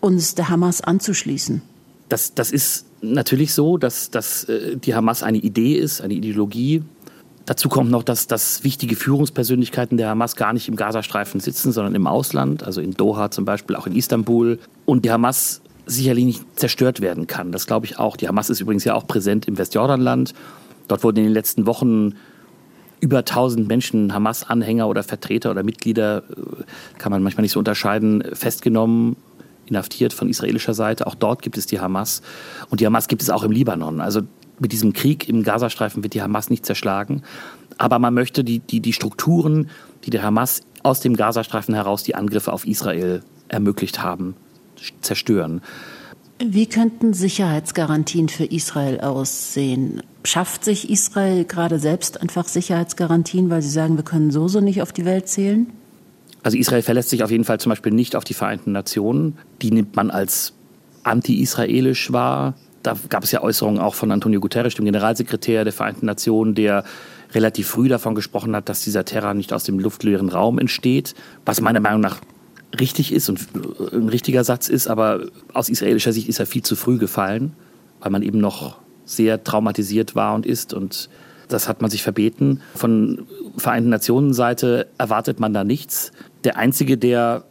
uns 0.00 0.34
der 0.34 0.48
Hamas 0.48 0.80
anzuschließen. 0.80 1.62
Das, 2.08 2.34
das 2.34 2.52
ist 2.52 2.86
natürlich 3.00 3.52
so, 3.52 3.76
dass, 3.76 4.10
dass 4.10 4.44
äh, 4.44 4.76
die 4.76 4.94
Hamas 4.94 5.22
eine 5.22 5.38
Idee 5.38 5.74
ist, 5.74 6.00
eine 6.00 6.14
Ideologie. 6.14 6.82
Dazu 7.48 7.70
kommt 7.70 7.90
noch, 7.90 8.02
dass, 8.02 8.26
dass 8.26 8.62
wichtige 8.62 8.94
Führungspersönlichkeiten 8.94 9.96
der 9.96 10.10
Hamas 10.10 10.36
gar 10.36 10.52
nicht 10.52 10.68
im 10.68 10.76
Gazastreifen 10.76 11.40
sitzen, 11.40 11.72
sondern 11.72 11.94
im 11.94 12.06
Ausland, 12.06 12.62
also 12.62 12.82
in 12.82 12.92
Doha 12.92 13.30
zum 13.30 13.46
Beispiel, 13.46 13.74
auch 13.74 13.86
in 13.86 13.96
Istanbul. 13.96 14.58
Und 14.84 15.06
die 15.06 15.10
Hamas 15.10 15.62
sicherlich 15.86 16.26
nicht 16.26 16.60
zerstört 16.60 17.00
werden 17.00 17.26
kann. 17.26 17.50
Das 17.50 17.66
glaube 17.66 17.86
ich 17.86 17.98
auch. 17.98 18.18
Die 18.18 18.28
Hamas 18.28 18.50
ist 18.50 18.60
übrigens 18.60 18.84
ja 18.84 18.92
auch 18.92 19.06
präsent 19.06 19.48
im 19.48 19.56
Westjordanland. 19.56 20.34
Dort 20.88 21.02
wurden 21.02 21.16
in 21.16 21.24
den 21.24 21.32
letzten 21.32 21.64
Wochen 21.64 22.16
über 23.00 23.20
1000 23.20 23.66
Menschen, 23.66 24.12
Hamas-Anhänger 24.12 24.86
oder 24.86 25.02
Vertreter 25.02 25.50
oder 25.50 25.62
Mitglieder, 25.62 26.24
äh, 26.28 26.64
kann 26.98 27.10
man 27.10 27.22
manchmal 27.22 27.44
nicht 27.44 27.52
so 27.52 27.60
unterscheiden, 27.60 28.24
festgenommen, 28.34 29.16
inhaftiert 29.64 30.12
von 30.12 30.28
israelischer 30.28 30.74
Seite. 30.74 31.06
Auch 31.06 31.14
dort 31.14 31.40
gibt 31.40 31.56
es 31.56 31.64
die 31.64 31.80
Hamas. 31.80 32.20
Und 32.68 32.80
die 32.80 32.86
Hamas 32.86 33.08
gibt 33.08 33.22
es 33.22 33.30
auch 33.30 33.42
im 33.42 33.52
Libanon. 33.52 34.02
Also 34.02 34.20
mit 34.60 34.72
diesem 34.72 34.92
Krieg 34.92 35.28
im 35.28 35.42
Gazastreifen 35.42 36.02
wird 36.02 36.14
die 36.14 36.22
Hamas 36.22 36.50
nicht 36.50 36.66
zerschlagen. 36.66 37.22
Aber 37.76 37.98
man 37.98 38.14
möchte 38.14 38.44
die, 38.44 38.58
die, 38.58 38.80
die 38.80 38.92
Strukturen, 38.92 39.70
die 40.04 40.10
der 40.10 40.22
Hamas 40.22 40.62
aus 40.82 41.00
dem 41.00 41.16
Gazastreifen 41.16 41.74
heraus 41.74 42.02
die 42.02 42.14
Angriffe 42.14 42.52
auf 42.52 42.66
Israel 42.66 43.22
ermöglicht 43.48 44.02
haben, 44.02 44.34
zerstören. 45.00 45.60
Wie 46.40 46.66
könnten 46.66 47.14
Sicherheitsgarantien 47.14 48.28
für 48.28 48.44
Israel 48.44 49.00
aussehen? 49.00 50.02
Schafft 50.24 50.64
sich 50.64 50.88
Israel 50.88 51.44
gerade 51.44 51.80
selbst 51.80 52.20
einfach 52.20 52.46
Sicherheitsgarantien, 52.46 53.50
weil 53.50 53.60
sie 53.60 53.70
sagen, 53.70 53.96
wir 53.96 54.04
können 54.04 54.30
so 54.30 54.46
so 54.46 54.60
nicht 54.60 54.80
auf 54.80 54.92
die 54.92 55.04
Welt 55.04 55.28
zählen? 55.28 55.66
Also 56.44 56.56
Israel 56.56 56.82
verlässt 56.82 57.10
sich 57.10 57.24
auf 57.24 57.32
jeden 57.32 57.44
Fall 57.44 57.58
zum 57.58 57.70
Beispiel 57.70 57.92
nicht 57.92 58.14
auf 58.14 58.22
die 58.22 58.34
Vereinten 58.34 58.70
Nationen. 58.70 59.36
Die 59.62 59.72
nimmt 59.72 59.96
man 59.96 60.10
als 60.10 60.52
anti-israelisch 61.02 62.12
wahr. 62.12 62.54
Da 62.88 62.96
gab 63.10 63.22
es 63.22 63.32
ja 63.32 63.42
Äußerungen 63.42 63.82
auch 63.82 63.94
von 63.94 64.10
Antonio 64.10 64.40
Guterres, 64.40 64.74
dem 64.74 64.86
Generalsekretär 64.86 65.64
der 65.64 65.74
Vereinten 65.74 66.06
Nationen, 66.06 66.54
der 66.54 66.84
relativ 67.34 67.68
früh 67.68 67.86
davon 67.86 68.14
gesprochen 68.14 68.56
hat, 68.56 68.70
dass 68.70 68.82
dieser 68.82 69.04
Terror 69.04 69.34
nicht 69.34 69.52
aus 69.52 69.64
dem 69.64 69.78
luftleeren 69.78 70.30
Raum 70.30 70.58
entsteht, 70.58 71.14
was 71.44 71.60
meiner 71.60 71.80
Meinung 71.80 72.00
nach 72.00 72.16
richtig 72.80 73.12
ist 73.12 73.28
und 73.28 73.46
ein 73.92 74.08
richtiger 74.08 74.42
Satz 74.42 74.70
ist, 74.70 74.88
aber 74.88 75.26
aus 75.52 75.68
israelischer 75.68 76.14
Sicht 76.14 76.30
ist 76.30 76.40
er 76.40 76.46
viel 76.46 76.62
zu 76.62 76.76
früh 76.76 76.96
gefallen, 76.96 77.52
weil 78.00 78.10
man 78.10 78.22
eben 78.22 78.38
noch 78.38 78.78
sehr 79.04 79.44
traumatisiert 79.44 80.14
war 80.14 80.34
und 80.34 80.46
ist 80.46 80.72
und 80.72 81.10
das 81.48 81.68
hat 81.68 81.82
man 81.82 81.90
sich 81.90 82.02
verbeten. 82.02 82.62
Von 82.74 83.26
Vereinten 83.58 83.90
Nationen 83.90 84.32
Seite 84.32 84.86
erwartet 84.96 85.40
man 85.40 85.52
da 85.52 85.62
nichts. 85.62 86.12
Der 86.44 86.56
einzige, 86.56 86.96
der 86.96 87.44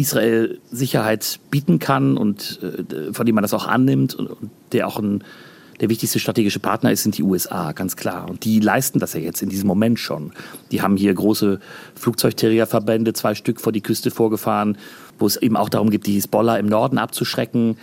Israel 0.00 0.58
Sicherheit 0.70 1.40
bieten 1.50 1.78
kann 1.78 2.16
und 2.16 2.60
äh, 2.62 3.12
von 3.12 3.26
dem 3.26 3.34
man 3.34 3.42
das 3.42 3.54
auch 3.54 3.66
annimmt 3.66 4.14
und, 4.14 4.26
und 4.28 4.50
der 4.72 4.88
auch 4.88 4.98
ein 4.98 5.22
der 5.80 5.88
wichtigste 5.88 6.18
strategische 6.18 6.58
Partner 6.60 6.92
ist, 6.92 7.02
sind 7.02 7.16
die 7.16 7.22
USA, 7.22 7.72
ganz 7.72 7.96
klar. 7.96 8.28
Und 8.28 8.44
die 8.44 8.60
leisten 8.60 8.98
das 8.98 9.14
ja 9.14 9.20
jetzt 9.20 9.42
in 9.42 9.48
diesem 9.48 9.66
Moment 9.66 9.98
schon. 9.98 10.32
Die 10.70 10.82
haben 10.82 10.96
hier 10.96 11.12
große 11.14 11.58
Flugzeugträgerverbände, 11.94 13.14
zwei 13.14 13.34
Stück 13.34 13.60
vor 13.60 13.72
die 13.72 13.80
Küste 13.80 14.10
vorgefahren, 14.10 14.76
wo 15.18 15.26
es 15.26 15.36
eben 15.36 15.56
auch 15.56 15.70
darum 15.70 15.88
geht, 15.90 16.06
die 16.06 16.12
Hisbollah 16.12 16.58
im 16.58 16.66
Norden 16.66 16.98
abzuschrecken. 16.98 17.78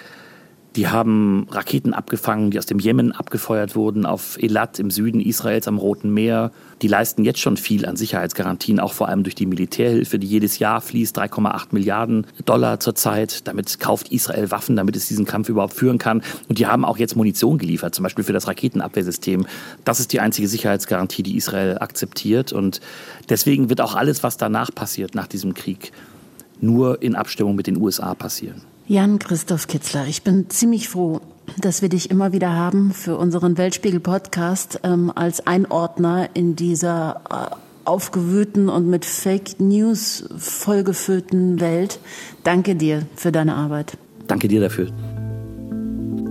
Die 0.78 0.88
haben 0.88 1.48
Raketen 1.50 1.92
abgefangen, 1.96 2.52
die 2.52 2.60
aus 2.60 2.68
dem 2.68 2.78
Jemen 2.78 3.12
abgefeuert 3.12 3.76
wurden, 3.76 4.06
auf 4.06 4.38
Elat 4.40 4.78
im 4.78 4.92
Süden 4.92 5.20
Israels 5.20 5.68
am 5.68 5.80
Roten 5.80 6.14
Meer. 6.14 6.52
Die 6.84 6.88
leisten 6.88 7.24
jetzt 7.24 7.40
schon 7.40 7.58
viel 7.58 7.88
an 7.88 7.96
Sicherheitsgarantien, 7.96 8.80
auch 8.80 8.94
vor 8.94 9.08
allem 9.08 9.24
durch 9.24 9.34
die 9.34 9.48
Militärhilfe, 9.48 10.20
die 10.20 10.28
jedes 10.28 10.60
Jahr 10.60 10.80
fließt, 10.80 11.18
3,8 11.18 11.70
Milliarden 11.72 12.28
Dollar 12.46 12.80
zurzeit. 12.80 13.48
Damit 13.48 13.80
kauft 13.80 14.10
Israel 14.12 14.52
Waffen, 14.52 14.76
damit 14.76 14.96
es 14.96 15.08
diesen 15.08 15.26
Kampf 15.26 15.50
überhaupt 15.50 15.74
führen 15.74 15.98
kann. 15.98 16.22
Und 16.48 16.60
die 16.60 16.68
haben 16.68 16.86
auch 16.86 17.00
jetzt 17.00 17.16
Munition 17.16 17.58
geliefert, 17.58 17.96
zum 17.96 18.04
Beispiel 18.04 18.24
für 18.24 18.34
das 18.34 18.48
Raketenabwehrsystem. 18.48 19.48
Das 19.84 20.00
ist 20.00 20.14
die 20.14 20.20
einzige 20.20 20.48
Sicherheitsgarantie, 20.48 21.24
die 21.24 21.38
Israel 21.38 21.80
akzeptiert. 21.80 22.54
Und 22.54 22.82
deswegen 23.30 23.72
wird 23.72 23.82
auch 23.82 23.96
alles, 23.96 24.22
was 24.22 24.38
danach 24.38 24.70
passiert, 24.72 25.16
nach 25.16 25.26
diesem 25.26 25.56
Krieg, 25.56 25.92
nur 26.62 27.02
in 27.02 27.16
Abstimmung 27.16 27.56
mit 27.56 27.66
den 27.66 27.78
USA 27.78 28.14
passieren. 28.14 28.62
Jan 28.90 29.20
Christoph 29.20 29.68
Kitzler, 29.68 30.08
ich 30.08 30.24
bin 30.24 30.50
ziemlich 30.50 30.88
froh, 30.88 31.20
dass 31.60 31.82
wir 31.82 31.90
dich 31.90 32.10
immer 32.10 32.32
wieder 32.32 32.54
haben 32.54 32.94
für 32.94 33.18
unseren 33.18 33.58
Weltspiegel-Podcast 33.58 34.80
ähm, 34.84 35.12
als 35.14 35.46
Einordner 35.46 36.30
in 36.36 36.56
dieser 36.56 37.20
äh, 37.30 37.56
aufgewühlten 37.84 38.70
und 38.70 38.90
mit 38.90 39.04
Fake 39.04 39.60
News 39.60 40.30
vollgefüllten 40.38 41.60
Welt. 41.60 42.00
Danke 42.46 42.76
dir 42.76 43.06
für 43.18 43.34
deine 43.34 43.56
Arbeit. 43.56 43.98
Danke 44.28 44.48
dir 44.48 44.62
dafür. 44.62 44.88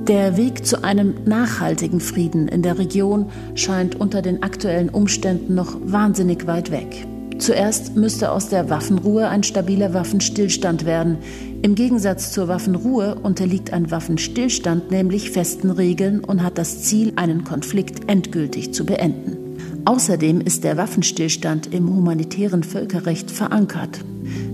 Der 0.09 0.39
Weg 0.39 0.65
zu 0.65 0.83
einem 0.83 1.13
nachhaltigen 1.27 2.01
Frieden 2.01 2.49
in 2.49 2.63
der 2.63 2.79
Region 2.79 3.29
scheint 3.55 3.97
unter 3.97 4.23
den 4.23 4.43
aktuellen 4.43 4.89
Umständen 4.89 5.55
noch 5.55 5.77
wahnsinnig 5.85 6.47
weit 6.47 6.71
weg. 6.71 7.07
Zuerst 7.39 7.97
müsste 7.97 8.33
aus 8.33 8.49
der 8.49 8.71
Waffenruhe 8.71 9.29
ein 9.29 9.43
stabiler 9.43 9.93
Waffenstillstand 9.93 10.87
werden. 10.87 11.19
Im 11.67 11.75
Gegensatz 11.75 12.31
zur 12.31 12.47
Waffenruhe 12.47 13.17
unterliegt 13.17 13.73
ein 13.73 13.91
Waffenstillstand 13.91 14.93
nämlich 14.93 15.33
festen 15.33 15.73
Regeln 15.73 16.23
und 16.23 16.45
hat 16.45 16.59
das 16.59 16.85
Ziel, 16.85 17.13
einen 17.17 17.43
Konflikt 17.43 18.09
endgültig 18.09 18.73
zu 18.73 18.87
beenden. 18.87 19.83
Außerdem 19.85 20.41
ist 20.41 20.63
der 20.63 20.77
Waffenstillstand 20.77 21.75
im 21.75 21.89
humanitären 21.89 22.63
Völkerrecht 22.63 23.33
verankert. 23.33 23.99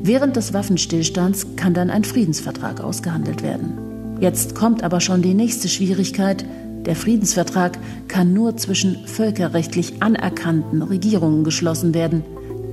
Während 0.02 0.36
des 0.36 0.54
Waffenstillstands 0.54 1.48
kann 1.56 1.74
dann 1.74 1.90
ein 1.90 2.04
Friedensvertrag 2.04 2.80
ausgehandelt 2.80 3.42
werden. 3.42 4.16
Jetzt 4.18 4.54
kommt 4.54 4.82
aber 4.82 5.02
schon 5.02 5.20
die 5.20 5.34
nächste 5.34 5.68
Schwierigkeit. 5.68 6.46
Der 6.86 6.96
Friedensvertrag 6.96 7.78
kann 8.08 8.32
nur 8.32 8.56
zwischen 8.56 9.06
völkerrechtlich 9.06 10.00
anerkannten 10.00 10.80
Regierungen 10.80 11.44
geschlossen 11.44 11.92
werden. 11.92 12.24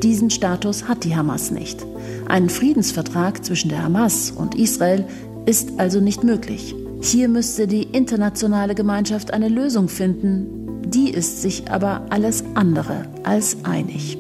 Diesen 0.04 0.30
Status 0.30 0.88
hat 0.88 1.04
die 1.04 1.16
Hamas 1.16 1.52
nicht. 1.52 1.86
Ein 2.28 2.50
Friedensvertrag 2.50 3.44
zwischen 3.44 3.70
der 3.70 3.84
Hamas 3.84 4.32
und 4.32 4.56
Israel 4.56 5.06
ist 5.46 5.78
also 5.78 6.00
nicht 6.00 6.24
möglich. 6.24 6.74
Hier 7.02 7.28
müsste 7.28 7.68
die 7.68 7.84
internationale 7.84 8.76
Gemeinschaft 8.76 9.32
eine 9.32 9.50
Lösung 9.50 9.90
finden. 9.90 10.82
Die 10.86 11.10
ist 11.10 11.42
sich 11.42 11.70
aber 11.70 12.06
alles 12.10 12.44
andere 12.56 13.06
als 13.24 13.66
einig. 13.66 14.18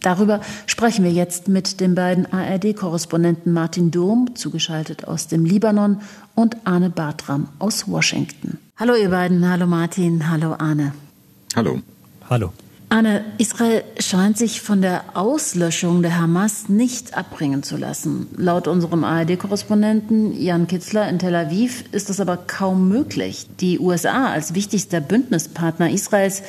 Darüber 0.00 0.40
sprechen 0.66 1.04
wir 1.04 1.12
jetzt 1.12 1.48
mit 1.48 1.80
den 1.80 1.94
beiden 1.94 2.30
ARD-Korrespondenten 2.30 3.52
Martin 3.52 3.90
Durm, 3.90 4.34
zugeschaltet 4.34 5.08
aus 5.08 5.28
dem 5.28 5.44
Libanon, 5.44 6.00
und 6.34 6.56
Arne 6.64 6.90
Bartram 6.90 7.48
aus 7.58 7.88
Washington. 7.88 8.58
Hallo 8.76 8.94
ihr 8.96 9.10
beiden, 9.10 9.48
hallo 9.48 9.66
Martin, 9.66 10.28
hallo 10.28 10.56
Arne. 10.58 10.92
Hallo. 11.56 11.80
Hallo. 12.28 12.52
Anne, 12.94 13.24
Israel 13.38 13.82
scheint 13.98 14.38
sich 14.38 14.60
von 14.60 14.80
der 14.80 15.02
Auslöschung 15.14 16.02
der 16.02 16.16
Hamas 16.16 16.68
nicht 16.68 17.18
abbringen 17.18 17.64
zu 17.64 17.76
lassen. 17.76 18.28
Laut 18.36 18.68
unserem 18.68 19.02
ARD-Korrespondenten 19.02 20.40
Jan 20.40 20.68
Kitzler 20.68 21.08
in 21.08 21.18
Tel 21.18 21.34
Aviv 21.34 21.82
ist 21.90 22.08
das 22.08 22.20
aber 22.20 22.36
kaum 22.36 22.88
möglich. 22.88 23.48
Die 23.58 23.80
USA 23.80 24.30
als 24.30 24.54
wichtigster 24.54 25.00
Bündnispartner 25.00 25.90
Israels, 25.90 26.44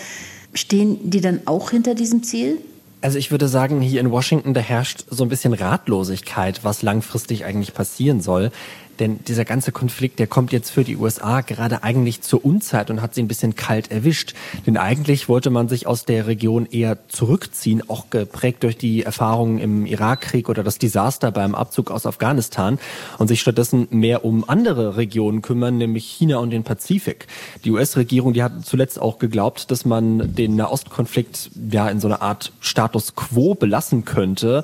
stehen 0.54 1.10
die 1.10 1.20
dann 1.20 1.40
auch 1.46 1.72
hinter 1.72 1.96
diesem 1.96 2.22
Ziel? 2.22 2.60
Also 3.02 3.18
ich 3.18 3.32
würde 3.32 3.48
sagen, 3.48 3.82
hier 3.82 4.00
in 4.00 4.12
Washington, 4.12 4.54
da 4.54 4.62
herrscht 4.62 5.06
so 5.10 5.24
ein 5.24 5.30
bisschen 5.30 5.54
Ratlosigkeit, 5.54 6.64
was 6.64 6.84
langfristig 6.84 7.44
eigentlich 7.44 7.74
passieren 7.74 8.22
soll. 8.22 8.52
Denn 9.00 9.20
dieser 9.28 9.46
ganze 9.46 9.72
Konflikt, 9.72 10.20
der 10.20 10.28
kommt 10.28 10.52
jetzt 10.52 10.70
für 10.70 10.84
die 10.84 10.98
USA 10.98 11.42
gerade 11.42 11.84
eigentlich 11.84 12.22
zur 12.22 12.44
Unzeit 12.46 12.90
und 12.90 13.02
hat 13.02 13.14
sie 13.14 13.22
ein 13.22 13.28
bisschen 13.28 13.56
kalt 13.56 13.92
erwischt. 13.92 14.34
Denn 14.66 14.78
eigentlich 14.78 15.28
wollte 15.30 15.50
man 15.50 15.68
sich 15.68 15.88
aus 15.88 16.06
der 16.06 16.28
Region 16.28 16.66
eher 16.66 16.98
zurückziehen, 17.08 17.90
auch 17.90 18.10
geprägt 18.10 18.64
durch 18.64 18.78
die 18.78 19.04
Erfahrungen 19.04 19.60
im 19.60 19.86
Irakkrieg 19.86 20.50
oder 20.50 20.64
das 20.64 20.78
Desaster 20.78 21.32
beim 21.32 21.56
Abzug 21.56 21.92
aus 21.92 22.06
Afghanistan 22.06 22.80
und 23.18 23.28
sich 23.28 23.42
stattdessen 23.42 23.88
mehr 23.92 24.26
um 24.26 24.48
andere 24.48 24.98
Regionen 24.98 25.42
kümmern, 25.42 25.78
nämlich 25.78 26.06
China 26.06 26.38
und 26.38 26.50
den 26.52 26.64
Pazifik. 26.64 27.28
Die 27.64 27.72
US-Regierung, 27.72 28.34
die 28.34 28.44
hat 28.44 28.66
zuletzt 28.66 29.02
auch 29.02 29.20
geglaubt, 29.20 29.72
dass 29.72 29.86
man 29.86 30.36
den 30.36 30.56
Nahostkonflikt 30.56 31.52
ja 31.72 31.90
in 31.90 32.00
so 32.00 32.08
einer 32.08 32.22
Art 32.22 32.52
Status 32.60 33.16
quo 33.16 33.56
belassen 33.56 34.06
könnte 34.06 34.64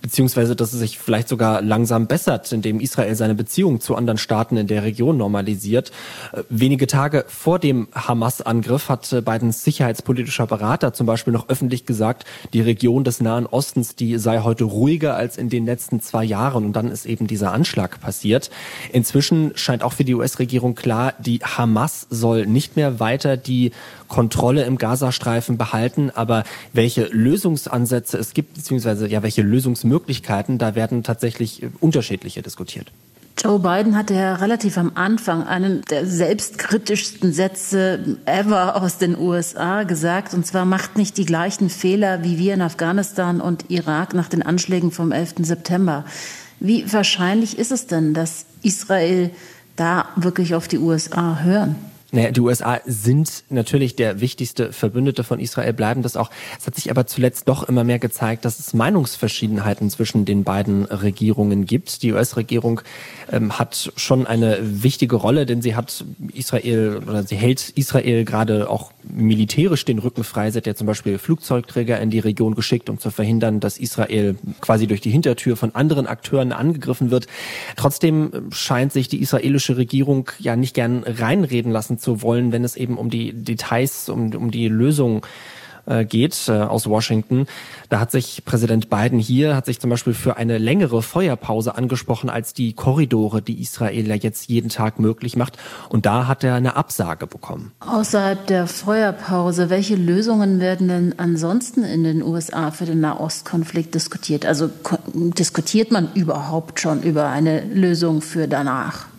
beziehungsweise 0.00 0.56
dass 0.56 0.72
es 0.72 0.80
sich 0.80 0.98
vielleicht 0.98 1.28
sogar 1.28 1.62
langsam 1.62 2.06
bessert, 2.06 2.52
indem 2.52 2.80
Israel 2.80 3.14
seine 3.14 3.34
Beziehungen 3.34 3.80
zu 3.80 3.96
anderen 3.96 4.18
Staaten 4.18 4.56
in 4.56 4.66
der 4.66 4.82
Region 4.82 5.16
normalisiert. 5.16 5.90
Äh, 6.32 6.42
wenige 6.48 6.86
Tage 6.86 7.24
vor 7.28 7.58
dem 7.58 7.88
Hamas-Angriff 7.94 8.88
hat 8.88 9.08
Bidens 9.24 9.64
sicherheitspolitischer 9.64 10.46
Berater 10.46 10.92
zum 10.92 11.06
Beispiel 11.06 11.32
noch 11.32 11.48
öffentlich 11.48 11.86
gesagt, 11.86 12.24
die 12.52 12.60
Region 12.60 13.04
des 13.04 13.20
Nahen 13.20 13.46
Ostens, 13.46 13.96
die 13.96 14.18
sei 14.18 14.40
heute 14.40 14.64
ruhiger 14.64 15.16
als 15.16 15.36
in 15.36 15.48
den 15.48 15.66
letzten 15.66 16.00
zwei 16.00 16.24
Jahren. 16.24 16.64
Und 16.64 16.74
dann 16.74 16.90
ist 16.90 17.06
eben 17.06 17.26
dieser 17.26 17.52
Anschlag 17.52 18.00
passiert. 18.00 18.50
Inzwischen 18.92 19.52
scheint 19.54 19.82
auch 19.82 19.92
für 19.92 20.04
die 20.04 20.14
US-Regierung 20.14 20.74
klar, 20.74 21.14
die 21.18 21.40
Hamas 21.40 22.06
soll 22.10 22.46
nicht 22.46 22.76
mehr 22.76 23.00
weiter 23.00 23.36
die 23.36 23.72
Kontrolle 24.08 24.64
im 24.64 24.76
Gazastreifen 24.76 25.56
behalten. 25.56 26.10
Aber 26.10 26.44
welche 26.72 27.04
Lösungsansätze 27.04 28.18
es 28.18 28.34
gibt, 28.34 28.54
beziehungsweise 28.54 29.08
ja, 29.08 29.22
welche 29.22 29.42
Lösungen 29.42 29.61
Lösungsmöglichkeiten, 29.62 30.58
da 30.58 30.74
werden 30.74 31.04
tatsächlich 31.04 31.62
unterschiedliche 31.80 32.42
diskutiert. 32.42 32.90
Joe 33.38 33.58
Biden 33.58 33.96
hatte 33.96 34.14
ja 34.14 34.34
relativ 34.36 34.76
am 34.76 34.92
Anfang 34.94 35.44
einen 35.44 35.82
der 35.90 36.06
selbstkritischsten 36.06 37.32
Sätze 37.32 38.18
ever 38.26 38.80
aus 38.80 38.98
den 38.98 39.18
USA 39.18 39.84
gesagt, 39.84 40.34
und 40.34 40.46
zwar 40.46 40.64
macht 40.64 40.98
nicht 40.98 41.16
die 41.16 41.24
gleichen 41.24 41.70
Fehler 41.70 42.22
wie 42.24 42.38
wir 42.38 42.54
in 42.54 42.60
Afghanistan 42.60 43.40
und 43.40 43.70
Irak 43.70 44.14
nach 44.14 44.28
den 44.28 44.42
Anschlägen 44.42 44.90
vom 44.90 45.12
11. 45.12 45.34
September. 45.42 46.04
Wie 46.60 46.92
wahrscheinlich 46.92 47.58
ist 47.58 47.72
es 47.72 47.86
denn, 47.86 48.14
dass 48.14 48.44
Israel 48.62 49.30
da 49.76 50.06
wirklich 50.16 50.54
auf 50.54 50.68
die 50.68 50.78
USA 50.78 51.38
hören? 51.42 51.76
Naja, 52.14 52.30
die 52.30 52.40
USA 52.40 52.78
sind 52.84 53.44
natürlich 53.48 53.96
der 53.96 54.20
wichtigste 54.20 54.74
Verbündete 54.74 55.24
von 55.24 55.40
Israel, 55.40 55.72
bleiben 55.72 56.02
das 56.02 56.18
auch. 56.18 56.30
Es 56.60 56.66
hat 56.66 56.74
sich 56.74 56.90
aber 56.90 57.06
zuletzt 57.06 57.48
doch 57.48 57.66
immer 57.66 57.84
mehr 57.84 57.98
gezeigt, 57.98 58.44
dass 58.44 58.58
es 58.58 58.74
Meinungsverschiedenheiten 58.74 59.88
zwischen 59.88 60.26
den 60.26 60.44
beiden 60.44 60.84
Regierungen 60.84 61.64
gibt. 61.64 62.02
Die 62.02 62.12
US-Regierung 62.12 62.82
ähm, 63.32 63.58
hat 63.58 63.92
schon 63.96 64.26
eine 64.26 64.58
wichtige 64.60 65.16
Rolle, 65.16 65.46
denn 65.46 65.62
sie 65.62 65.74
hat 65.74 66.04
Israel 66.34 67.00
oder 67.08 67.22
sie 67.22 67.36
hält 67.36 67.70
Israel 67.76 68.26
gerade 68.26 68.68
auch 68.68 68.92
militärisch 69.04 69.86
den 69.86 69.98
Rücken 69.98 70.22
frei. 70.22 70.50
Sie 70.50 70.58
hat 70.58 70.66
ja 70.66 70.74
zum 70.74 70.86
Beispiel 70.86 71.16
Flugzeugträger 71.16 71.98
in 71.98 72.10
die 72.10 72.18
Region 72.18 72.54
geschickt, 72.54 72.90
um 72.90 72.98
zu 72.98 73.10
verhindern, 73.10 73.58
dass 73.58 73.78
Israel 73.78 74.36
quasi 74.60 74.86
durch 74.86 75.00
die 75.00 75.10
Hintertür 75.10 75.56
von 75.56 75.74
anderen 75.74 76.06
Akteuren 76.06 76.52
angegriffen 76.52 77.10
wird. 77.10 77.26
Trotzdem 77.76 78.50
scheint 78.50 78.92
sich 78.92 79.08
die 79.08 79.22
israelische 79.22 79.78
Regierung 79.78 80.30
ja 80.38 80.56
nicht 80.56 80.74
gern 80.74 81.04
reinreden 81.04 81.72
lassen 81.72 81.98
zu 82.02 82.22
wollen, 82.22 82.52
wenn 82.52 82.64
es 82.64 82.76
eben 82.76 82.98
um 82.98 83.08
die 83.08 83.32
Details, 83.32 84.08
um, 84.08 84.34
um 84.34 84.50
die 84.50 84.68
Lösung 84.68 85.24
äh, 85.84 86.04
geht 86.04 86.48
äh, 86.48 86.52
aus 86.52 86.88
Washington. 86.88 87.46
Da 87.88 87.98
hat 87.98 88.12
sich 88.12 88.44
Präsident 88.44 88.88
Biden 88.88 89.18
hier, 89.18 89.56
hat 89.56 89.66
sich 89.66 89.80
zum 89.80 89.90
Beispiel 89.90 90.14
für 90.14 90.36
eine 90.36 90.58
längere 90.58 91.02
Feuerpause 91.02 91.74
angesprochen 91.74 92.30
als 92.30 92.54
die 92.54 92.72
Korridore, 92.72 93.42
die 93.42 93.60
Israel 93.60 94.06
ja 94.06 94.14
jetzt 94.14 94.48
jeden 94.48 94.68
Tag 94.68 95.00
möglich 95.00 95.36
macht. 95.36 95.58
Und 95.88 96.06
da 96.06 96.28
hat 96.28 96.44
er 96.44 96.54
eine 96.54 96.76
Absage 96.76 97.26
bekommen. 97.26 97.72
Außerhalb 97.80 98.46
der 98.46 98.68
Feuerpause, 98.68 99.70
welche 99.70 99.96
Lösungen 99.96 100.60
werden 100.60 100.86
denn 100.86 101.14
ansonsten 101.18 101.82
in 101.82 102.04
den 102.04 102.22
USA 102.22 102.70
für 102.70 102.84
den 102.84 103.00
Nahostkonflikt 103.00 103.92
diskutiert? 103.94 104.46
Also 104.46 104.70
diskutiert 105.14 105.90
man 105.90 106.12
überhaupt 106.14 106.78
schon 106.78 107.02
über 107.02 107.28
eine 107.28 107.64
Lösung 107.64 108.20
für 108.20 108.46
danach? 108.46 109.11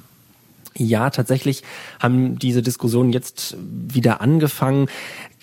Ja, 0.78 1.10
tatsächlich 1.10 1.64
haben 2.00 2.40
diese 2.40 2.62
Diskussionen 2.62 3.14
jetzt 3.14 3.56
wieder 3.60 4.22
angefangen. 4.22 4.88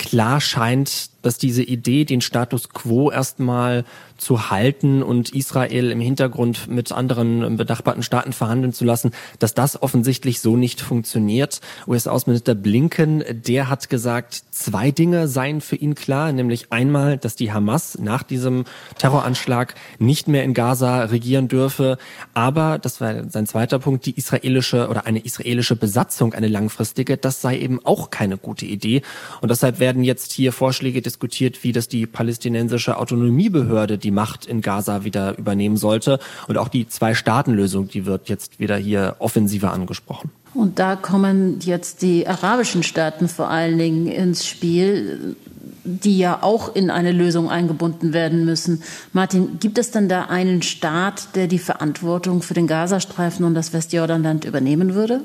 Klar 0.01 0.41
scheint, 0.41 1.11
dass 1.21 1.37
diese 1.37 1.63
Idee, 1.63 2.07
den 2.07 2.23
Status 2.23 2.71
quo 2.71 3.11
erstmal 3.11 3.85
zu 4.17 4.51
halten 4.51 5.03
und 5.03 5.31
Israel 5.31 5.91
im 5.91 6.01
Hintergrund 6.01 6.69
mit 6.69 6.93
anderen 6.93 7.57
benachbarten 7.57 8.03
Staaten 8.03 8.33
verhandeln 8.33 8.73
zu 8.73 8.85
lassen, 8.85 9.13
dass 9.39 9.55
das 9.55 9.83
offensichtlich 9.83 10.41
so 10.41 10.57
nicht 10.57 10.81
funktioniert. 10.81 11.61
US-Außenminister 11.87 12.55
Blinken, 12.55 13.25
der 13.31 13.69
hat 13.69 13.89
gesagt, 13.89 14.43
zwei 14.51 14.91
Dinge 14.91 15.27
seien 15.27 15.61
für 15.61 15.77
ihn 15.77 15.95
klar, 15.95 16.33
nämlich 16.33 16.71
einmal, 16.71 17.17
dass 17.17 17.37
die 17.37 17.53
Hamas 17.53 17.99
nach 17.99 18.23
diesem 18.23 18.65
Terroranschlag 18.99 19.75
nicht 19.99 20.29
mehr 20.29 20.45
in 20.45 20.55
Gaza 20.55 21.05
regieren 21.05 21.49
dürfe, 21.49 21.97
aber, 22.35 22.79
das 22.79 23.01
war 23.01 23.29
sein 23.29 23.47
zweiter 23.47 23.79
Punkt, 23.79 24.05
die 24.05 24.17
israelische 24.17 24.89
oder 24.89 25.07
eine 25.07 25.21
israelische 25.21 25.77
Besatzung, 25.77 26.35
eine 26.35 26.49
langfristige, 26.49 27.17
das 27.17 27.41
sei 27.41 27.59
eben 27.59 27.85
auch 27.85 28.11
keine 28.11 28.37
gute 28.37 28.67
Idee. 28.67 29.03
Und 29.41 29.51
deshalb 29.51 29.79
werden 29.91 30.05
jetzt 30.05 30.31
hier 30.31 30.53
Vorschläge 30.53 31.03
diskutiert, 31.03 31.65
wie 31.65 31.73
das 31.73 31.89
die 31.89 32.07
palästinensische 32.07 32.97
Autonomiebehörde, 32.97 33.99
die 33.99 34.13
Macht 34.13 34.47
in 34.47 34.61
Gaza 34.61 35.03
wieder 35.03 35.37
übernehmen 35.37 35.77
sollte. 35.77 36.21
Und 36.47 36.59
auch 36.59 36.69
die 36.69 36.87
Zwei-Staaten-Lösung, 36.87 37.89
die 37.89 38.07
wird 38.07 38.29
jetzt 38.29 38.61
wieder 38.61 38.77
hier 38.77 39.17
offensiver 39.19 39.73
angesprochen. 39.73 40.31
Und 40.55 40.79
da 40.79 40.95
kommen 40.95 41.59
jetzt 41.59 42.03
die 42.03 42.25
arabischen 42.29 42.85
Staaten 42.85 43.27
vor 43.27 43.49
allen 43.49 43.79
Dingen 43.79 44.07
ins 44.07 44.47
Spiel, 44.47 45.35
die 45.83 46.19
ja 46.19 46.39
auch 46.41 46.77
in 46.77 46.89
eine 46.91 47.11
Lösung 47.11 47.51
eingebunden 47.51 48.13
werden 48.13 48.45
müssen. 48.45 48.85
Martin, 49.13 49.59
gibt 49.59 49.77
es 49.77 49.91
denn 49.91 50.09
da 50.09 50.27
einen 50.27 50.63
Staat, 50.63 51.35
der 51.35 51.49
die 51.49 51.59
Verantwortung 51.59 52.43
für 52.43 52.55
den 52.55 52.69
Gazastreifen 52.69 53.45
und 53.45 53.55
das 53.55 53.73
Westjordanland 53.73 54.45
übernehmen 54.45 54.95
würde? 54.95 55.23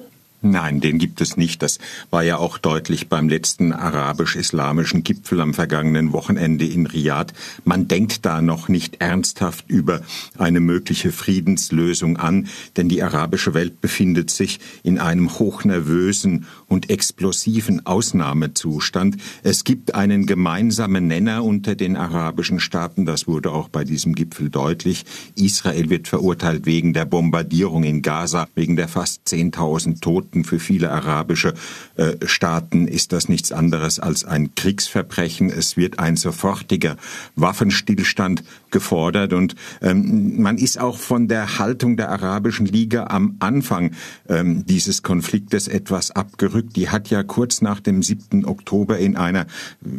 Nein, 0.47 0.79
den 0.79 0.99
gibt 0.99 1.21
es 1.21 1.37
nicht. 1.37 1.63
Das 1.63 1.79
war 2.11 2.21
ja 2.21 2.37
auch 2.37 2.59
deutlich 2.59 3.09
beim 3.09 3.29
letzten 3.29 3.73
arabisch-islamischen 3.73 5.03
Gipfel 5.03 5.41
am 5.41 5.55
vergangenen 5.55 6.13
Wochenende 6.13 6.67
in 6.67 6.85
Riyadh. 6.85 7.33
Man 7.63 7.87
denkt 7.87 8.27
da 8.27 8.43
noch 8.43 8.69
nicht 8.69 9.01
ernsthaft 9.01 9.65
über 9.67 10.01
eine 10.37 10.59
mögliche 10.59 11.11
Friedenslösung 11.11 12.17
an, 12.17 12.47
denn 12.77 12.89
die 12.89 13.01
arabische 13.01 13.55
Welt 13.55 13.81
befindet 13.81 14.29
sich 14.29 14.59
in 14.83 14.99
einem 14.99 15.31
hochnervösen 15.39 16.45
und 16.67 16.91
explosiven 16.91 17.83
Ausnahmezustand. 17.87 19.17
Es 19.41 19.63
gibt 19.63 19.95
einen 19.95 20.27
gemeinsamen 20.27 21.07
Nenner 21.07 21.43
unter 21.43 21.73
den 21.73 21.97
arabischen 21.97 22.59
Staaten, 22.59 23.07
das 23.07 23.25
wurde 23.25 23.51
auch 23.51 23.69
bei 23.69 23.83
diesem 23.83 24.13
Gipfel 24.13 24.51
deutlich. 24.51 25.05
Israel 25.35 25.89
wird 25.89 26.07
verurteilt 26.07 26.67
wegen 26.67 26.93
der 26.93 27.05
Bombardierung 27.05 27.83
in 27.83 28.03
Gaza, 28.03 28.47
wegen 28.53 28.75
der 28.75 28.87
fast 28.87 29.23
10.000 29.27 30.01
Toten 30.01 30.34
Ägypten, 30.35 30.43
für 30.43 30.59
viele 30.59 30.91
arabische 30.91 31.53
äh, 31.95 32.13
Staaten 32.25 32.87
ist 32.87 33.13
das 33.13 33.29
nichts 33.29 33.51
anderes 33.51 33.99
als 33.99 34.25
ein 34.25 34.53
Kriegsverbrechen. 34.55 35.49
Es 35.49 35.77
wird 35.77 35.99
ein 35.99 36.17
sofortiger 36.17 36.97
Waffenstillstand 37.35 38.43
gefordert 38.71 39.33
und 39.33 39.55
ähm, 39.81 40.41
man 40.41 40.57
ist 40.57 40.79
auch 40.79 40.97
von 40.97 41.27
der 41.27 41.59
Haltung 41.59 41.97
der 41.97 42.09
Arabischen 42.09 42.65
Liga 42.65 43.07
am 43.07 43.37
Anfang 43.39 43.91
ähm, 44.27 44.65
dieses 44.65 45.01
Konfliktes 45.01 45.67
etwas 45.67 46.11
abgerückt. 46.11 46.75
Die 46.75 46.89
hat 46.89 47.09
ja 47.09 47.23
kurz 47.23 47.61
nach 47.61 47.79
dem 47.79 48.03
7. 48.03 48.45
Oktober 48.45 48.97
in 48.97 49.15
einer, 49.15 49.45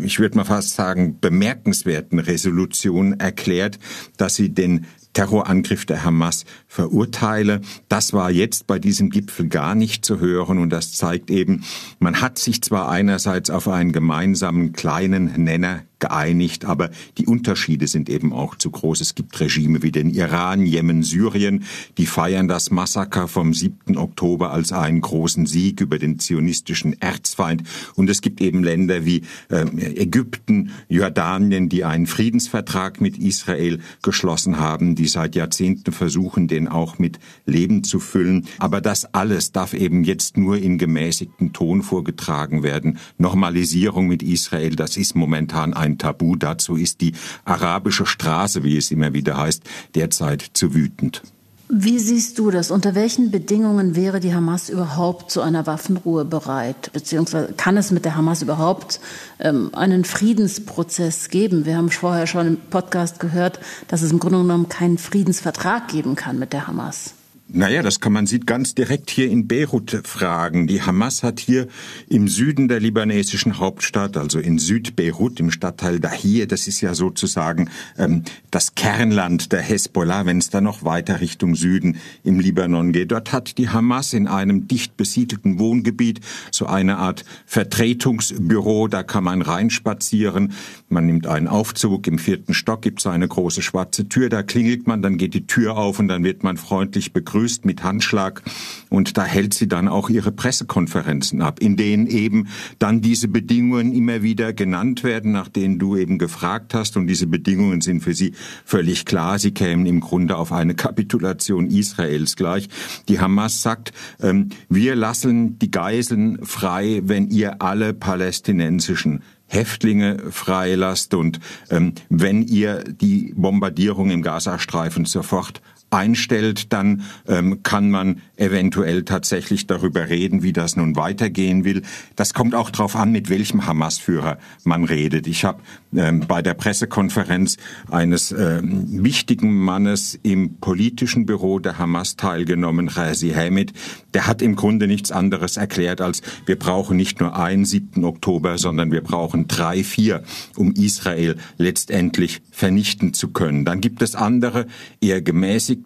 ich 0.03 0.19
würde 0.19 0.37
mal 0.37 0.45
fast 0.45 0.75
sagen, 0.75 1.19
bemerkenswerten 1.21 2.19
Resolution 2.19 3.19
erklärt, 3.19 3.79
dass 4.17 4.35
sie 4.35 4.51
den 4.51 4.87
Terrorangriff 5.17 5.87
der 5.87 6.05
Hamas 6.05 6.45
verurteile. 6.69 7.63
Das 7.89 8.13
war 8.13 8.31
jetzt 8.31 8.67
bei 8.67 8.79
diesem 8.79 9.09
Gipfel 9.09 9.49
gar 9.49 9.75
nicht 9.75 10.05
zu 10.05 10.21
hören 10.21 10.59
und 10.59 10.69
das 10.69 10.93
zeigt 10.93 11.31
eben, 11.31 11.65
man 11.99 12.21
hat 12.21 12.39
sich 12.39 12.61
zwar 12.61 12.91
einerseits 12.91 13.49
auf 13.49 13.67
einen 13.67 13.93
gemeinsamen 13.93 14.75
kleinen 14.75 15.33
Nenner 15.43 15.85
geeinigt, 15.99 16.65
aber 16.65 16.91
die 17.19 17.27
Unterschiede 17.27 17.87
sind 17.87 18.09
eben 18.09 18.33
auch 18.33 18.55
zu 18.55 18.71
groß. 18.71 19.01
Es 19.01 19.15
gibt 19.15 19.39
Regime 19.41 19.83
wie 19.83 19.93
den 19.93 20.11
Iran, 20.11 20.67
Jemen, 20.67 21.03
Syrien, 21.03 21.65
die 21.97 22.07
feiern 22.07 22.49
das 22.49 22.71
Massaker 22.71 23.29
vom 23.29 23.55
7. 23.55 23.97
Oktober 23.97 24.51
als 24.51 24.73
einen 24.73 25.01
großen 25.01 25.47
Sieg 25.47 25.81
über 25.81 25.99
den 25.99 26.19
zionistischen 26.19 27.01
Erzfeind. 27.01 27.63
Und 27.95 28.11
es 28.11 28.21
gibt 28.21 28.41
eben 28.41 28.63
Länder 28.63 29.05
wie 29.05 29.23
äh, 29.49 29.65
Ägypten, 30.03 30.71
Jordanien, 30.89 31.69
die 31.69 31.85
einen 31.85 32.07
Friedensvertrag 32.07 33.01
mit 33.01 33.19
Israel 33.19 33.81
geschlossen 34.03 34.59
haben, 34.59 34.95
die 34.97 35.07
seit 35.07 35.35
Jahrzehnten 35.35 35.93
versuchen, 35.93 36.49
den 36.49 36.69
auch 36.69 36.99
mit 36.99 37.19
Leben 37.47 37.85
zu 37.85 38.01
füllen. 38.01 38.47
Aber 38.59 38.81
das 38.81 39.15
alles 39.15 39.53
darf 39.53 39.73
eben 39.73 40.05
jetzt 40.05 40.37
nur 40.37 40.59
in 40.59 40.77
gemäßigten 40.77 41.53
Ton 41.53 41.83
vorgetragen 41.83 42.63
werden. 42.63 42.99
Normalisierung 43.19 44.07
mit 44.09 44.23
Israel, 44.23 44.77
das 44.77 44.97
ist 44.97 45.15
momentan 45.15 45.73
ein 45.73 45.86
ein 45.87 45.99
Tabu. 45.99 46.37
Dazu 46.37 46.77
ist 46.77 47.01
die 47.01 47.15
arabische 47.45 48.05
Straße, 48.05 48.63
wie 48.63 48.77
es 48.77 48.91
immer 48.91 49.15
wieder 49.15 49.37
heißt, 49.37 49.63
derzeit 49.95 50.51
zu 50.53 50.75
wütend. 50.75 51.23
Wie 51.69 51.99
siehst 51.99 52.39
du 52.39 52.53
das? 52.53 52.71
Unter 52.71 52.95
welchen 52.95 53.33
Bedingungen 53.33 53.97
wäre 53.97 54.21
die 54.21 54.33
Hamas 54.33 54.69
überhaupt 54.69 55.33
zu 55.33 55.41
einer 55.41 55.67
Waffenruhe 55.67 56.25
bereit? 56.25 56.93
Beziehungsweise 56.93 57.55
kann 57.57 57.77
es 57.77 57.91
mit 57.91 58.05
der 58.05 58.15
Hamas 58.15 58.41
überhaupt 58.41 59.01
ähm, 59.41 59.71
einen 59.75 60.05
Friedensprozess 60.05 61.29
geben? 61.29 61.67
Wir 61.67 61.77
haben 61.77 61.91
vorher 61.91 62.29
schon 62.29 62.47
im 62.47 62.57
Podcast 62.57 63.19
gehört, 63.19 63.59
dass 63.89 64.03
es 64.03 64.13
im 64.13 64.21
Grunde 64.21 64.39
genommen 64.43 64.69
keinen 64.69 64.97
Friedensvertrag 64.97 65.89
geben 65.89 66.15
kann 66.15 66.39
mit 66.39 66.53
der 66.53 66.69
Hamas. 66.69 67.15
Naja, 67.49 67.81
das 67.85 68.01
kann 68.01 68.13
man 68.13 68.27
sieht 68.27 68.45
ganz 68.45 68.75
direkt 68.75 69.09
hier 69.09 69.31
in 69.31 69.47
Beirut 69.47 70.01
fragen. 70.03 70.67
Die 70.67 70.83
Hamas 70.83 71.23
hat 71.23 71.39
hier 71.39 71.69
im 72.09 72.27
Süden 72.27 72.67
der 72.67 72.81
libanesischen 72.81 73.61
Hauptstadt, 73.61 74.17
also 74.17 74.41
in 74.41 74.59
Südbeirut, 74.59 75.39
im 75.39 75.53
Stadtteil 75.53 76.01
Dahir, 76.01 76.49
das 76.49 76.67
ist 76.67 76.81
ja 76.81 76.93
sozusagen 76.95 77.71
ähm, 77.99 78.25
das 78.51 78.75
Kernland 78.75 79.53
der 79.53 79.61
Hezbollah, 79.61 80.27
wenn 80.27 80.39
es 80.39 80.51
da 80.51 80.61
noch 80.61 80.83
weiter 80.83 81.21
Richtung 81.21 81.55
Süden 81.55 81.99
im 82.25 82.41
Libanon 82.41 82.91
geht. 82.91 83.13
Dort 83.13 83.33
hat 83.33 83.59
die 83.59 83.69
Hamas 83.69 84.13
in 84.13 84.27
einem 84.27 84.67
dicht 84.67 84.97
besiedelten 84.97 85.61
Wohngebiet 85.61 86.19
so 86.51 86.67
eine 86.67 86.97
Art 86.97 87.25
Vertretungsbüro, 87.47 88.89
da 88.89 89.05
kann 89.05 89.23
man 89.23 89.41
reinspazieren. 89.41 90.53
Man 90.89 91.07
nimmt 91.07 91.29
einen 91.29 91.47
Aufzug, 91.47 92.09
im 92.09 92.19
vierten 92.19 92.55
Stock 92.55 92.83
gibt 92.83 92.99
es 92.99 93.07
eine 93.07 93.29
große 93.29 93.63
schwarze 93.63 94.09
Tür, 94.09 94.31
da 94.31 94.43
klingelt 94.43 94.89
man, 94.89 95.01
dann 95.01 95.17
geht 95.17 95.35
die 95.35 95.47
Tür 95.47 95.77
auf 95.77 96.01
und 96.01 96.09
dann 96.09 96.25
wird 96.25 96.43
man 96.43 96.57
freundlich 96.57 97.13
begrüßt 97.13 97.36
begrüßt 97.37 97.67
mit 97.67 97.83
Handschlag 97.83 98.43
und 98.89 99.19
da 99.19 99.25
hält 99.25 99.53
sie 99.53 99.69
dann 99.69 99.89
auch 99.89 100.09
ihre 100.09 100.33
Pressekonferenzen 100.33 101.43
ab, 101.43 101.61
in 101.61 101.77
denen 101.77 102.07
eben 102.07 102.49
dann 102.79 103.03
diese 103.03 103.29
Bedingungen 103.29 103.93
immer 103.93 104.23
wieder 104.23 104.55
genannt 104.55 105.05
werden, 105.05 105.33
nach 105.33 105.49
denen 105.49 105.79
du 105.79 105.97
eben 105.97 106.17
gefragt 106.19 106.73
hast 106.73 106.97
und 106.97 107.07
diese 107.07 107.27
Bedingungen 107.27 107.83
sind 107.83 108.01
für 108.01 108.15
sie 108.15 108.33
völlig 108.65 109.05
klar. 109.05 109.39
Sie 109.39 109.51
kämen 109.51 109.85
im 109.85 110.01
Grunde 110.01 110.37
auf 110.37 110.51
eine 110.51 110.75
Kapitulation 110.75 111.67
Israels 111.67 112.37
gleich. 112.37 112.71
Die 113.09 113.21
Hamas 113.21 113.61
sagt, 113.61 113.93
ähm, 114.23 114.49
wir 114.71 114.97
lassen 114.97 115.59
die 115.59 115.71
Geiseln 115.71 116.39
frei, 116.43 117.03
wenn 117.05 117.29
ihr 117.29 117.61
alle 117.61 117.93
palästinensischen 117.93 119.23
Häftlinge 119.47 120.31
freilasst 120.31 121.15
und 121.15 121.39
ähm, 121.71 121.93
wenn 122.09 122.43
ihr 122.43 122.83
die 122.83 123.33
Bombardierung 123.37 124.11
im 124.11 124.23
Gazastreifen 124.23 125.05
sofort 125.05 125.61
einstellt, 125.97 126.73
dann 126.73 127.03
ähm, 127.27 127.63
kann 127.63 127.91
man 127.91 128.21
eventuell 128.37 129.05
tatsächlich 129.05 129.67
darüber 129.67 130.09
reden, 130.09 130.43
wie 130.43 130.53
das 130.53 130.77
nun 130.77 130.95
weitergehen 130.95 131.65
will. 131.65 131.83
Das 132.17 132.35
kommt 132.35 132.55
auch 132.55 132.71
darauf 132.71 132.95
an, 132.97 133.13
mit 133.13 133.31
welchem 133.31 133.67
Hamas-Führer 133.67 134.39
man 134.65 134.85
redet. 134.85 135.27
Ich 135.27 135.45
habe 135.45 135.63
ähm, 135.97 136.21
bei 136.29 136.43
der 136.43 136.55
Pressekonferenz 136.55 137.57
eines 137.91 138.31
ähm, 138.33 139.03
wichtigen 139.03 139.57
Mannes 139.57 140.19
im 140.23 140.57
politischen 140.57 141.25
Büro 141.25 141.59
der 141.59 141.79
Hamas 141.79 142.17
teilgenommen, 142.17 142.89
Razi 142.89 143.31
Hamid. 143.31 143.73
Der 144.13 144.27
hat 144.27 144.43
im 144.43 144.55
Grunde 144.55 144.87
nichts 144.87 145.11
anderes 145.11 145.57
erklärt, 145.57 146.03
als 146.03 146.21
wir 146.45 146.59
brauchen 146.59 146.97
nicht 146.97 147.21
nur 147.21 147.37
einen 147.37 147.65
7. 147.65 148.05
Oktober, 148.05 148.59
sondern 148.59 148.93
wir 148.93 149.03
brauchen 149.03 149.49
drei, 149.49 149.83
vier, 149.83 150.23
um 150.57 150.73
Israel 150.73 151.37
letztendlich 151.57 152.43
vernichten 152.51 153.15
zu 153.15 153.29
können. 153.29 153.65
Dann 153.65 153.81
gibt 153.81 154.03
es 154.03 154.15
andere, 154.15 154.67
eher 155.01 155.23
gemäßigte, 155.23 155.86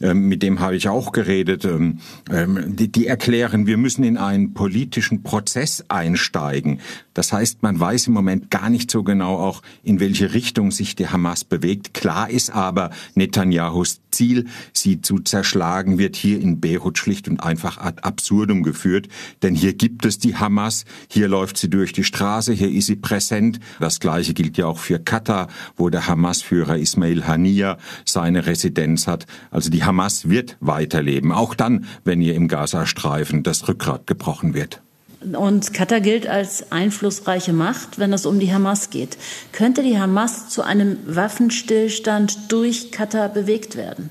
ähm, 0.00 0.28
mit 0.28 0.42
dem 0.42 0.60
habe 0.60 0.76
ich 0.76 0.88
auch 0.88 1.12
geredet, 1.12 1.64
ähm, 1.64 1.98
ähm, 2.30 2.76
die 2.76 3.06
erklären, 3.06 3.66
wir 3.66 3.76
müssen 3.76 4.04
in 4.04 4.16
einen 4.16 4.54
politischen 4.54 5.22
Prozess 5.22 5.84
einsteigen. 5.88 6.80
Das 7.14 7.32
heißt, 7.32 7.62
man 7.62 7.78
weiß 7.78 8.06
im 8.06 8.12
Moment 8.12 8.50
gar 8.50 8.70
nicht 8.70 8.90
so 8.90 9.02
genau 9.02 9.36
auch, 9.36 9.62
in 9.82 10.00
welche 10.00 10.32
Richtung 10.32 10.70
sich 10.70 10.94
die 10.94 11.08
Hamas 11.08 11.44
bewegt. 11.44 11.94
Klar 11.94 12.30
ist 12.30 12.50
aber, 12.50 12.90
Netanyahus 13.14 14.00
Ziel, 14.10 14.46
sie 14.72 15.00
zu 15.00 15.18
zerschlagen, 15.20 15.98
wird 15.98 16.16
hier 16.16 16.40
in 16.40 16.60
Beirut 16.60 16.98
schlicht 16.98 17.28
und 17.28 17.42
einfach 17.42 17.78
ad 17.78 18.02
absurdum 18.02 18.62
geführt. 18.62 19.08
Denn 19.42 19.54
hier 19.54 19.72
gibt 19.74 20.04
es 20.04 20.18
die 20.18 20.36
Hamas, 20.36 20.84
hier 21.08 21.28
läuft 21.28 21.56
sie 21.56 21.70
durch 21.70 21.92
die 21.92 22.04
Straße, 22.04 22.52
hier 22.52 22.70
ist 22.70 22.86
sie 22.86 22.96
präsent. 22.96 23.60
Das 23.78 24.00
Gleiche 24.00 24.34
gilt 24.34 24.56
ja 24.56 24.66
auch 24.66 24.78
für 24.78 24.98
Katar, 24.98 25.48
wo 25.76 25.90
der 25.90 26.06
Hamas-Führer 26.06 26.78
Ismail 26.78 27.26
Haniya 27.26 27.78
seine 28.04 28.46
Residenz 28.46 29.06
hat. 29.06 29.26
Also 29.50 29.70
die 29.70 29.84
Hamas 29.84 30.28
wird 30.28 30.56
weiterleben, 30.60 31.32
auch 31.32 31.54
dann, 31.54 31.86
wenn 32.04 32.20
ihr 32.20 32.34
im 32.34 32.48
Gazastreifen 32.48 33.42
das 33.42 33.68
Rückgrat 33.68 34.06
gebrochen 34.06 34.54
wird. 34.54 34.82
Und 35.20 35.74
Katar 35.74 36.00
gilt 36.00 36.26
als 36.26 36.72
einflussreiche 36.72 37.52
Macht, 37.52 37.98
wenn 37.98 38.12
es 38.12 38.24
um 38.24 38.40
die 38.40 38.52
Hamas 38.52 38.88
geht. 38.88 39.18
Könnte 39.52 39.82
die 39.82 39.98
Hamas 39.98 40.48
zu 40.48 40.62
einem 40.62 40.96
Waffenstillstand 41.06 42.50
durch 42.50 42.90
Katar 42.90 43.28
bewegt 43.28 43.76
werden? 43.76 44.10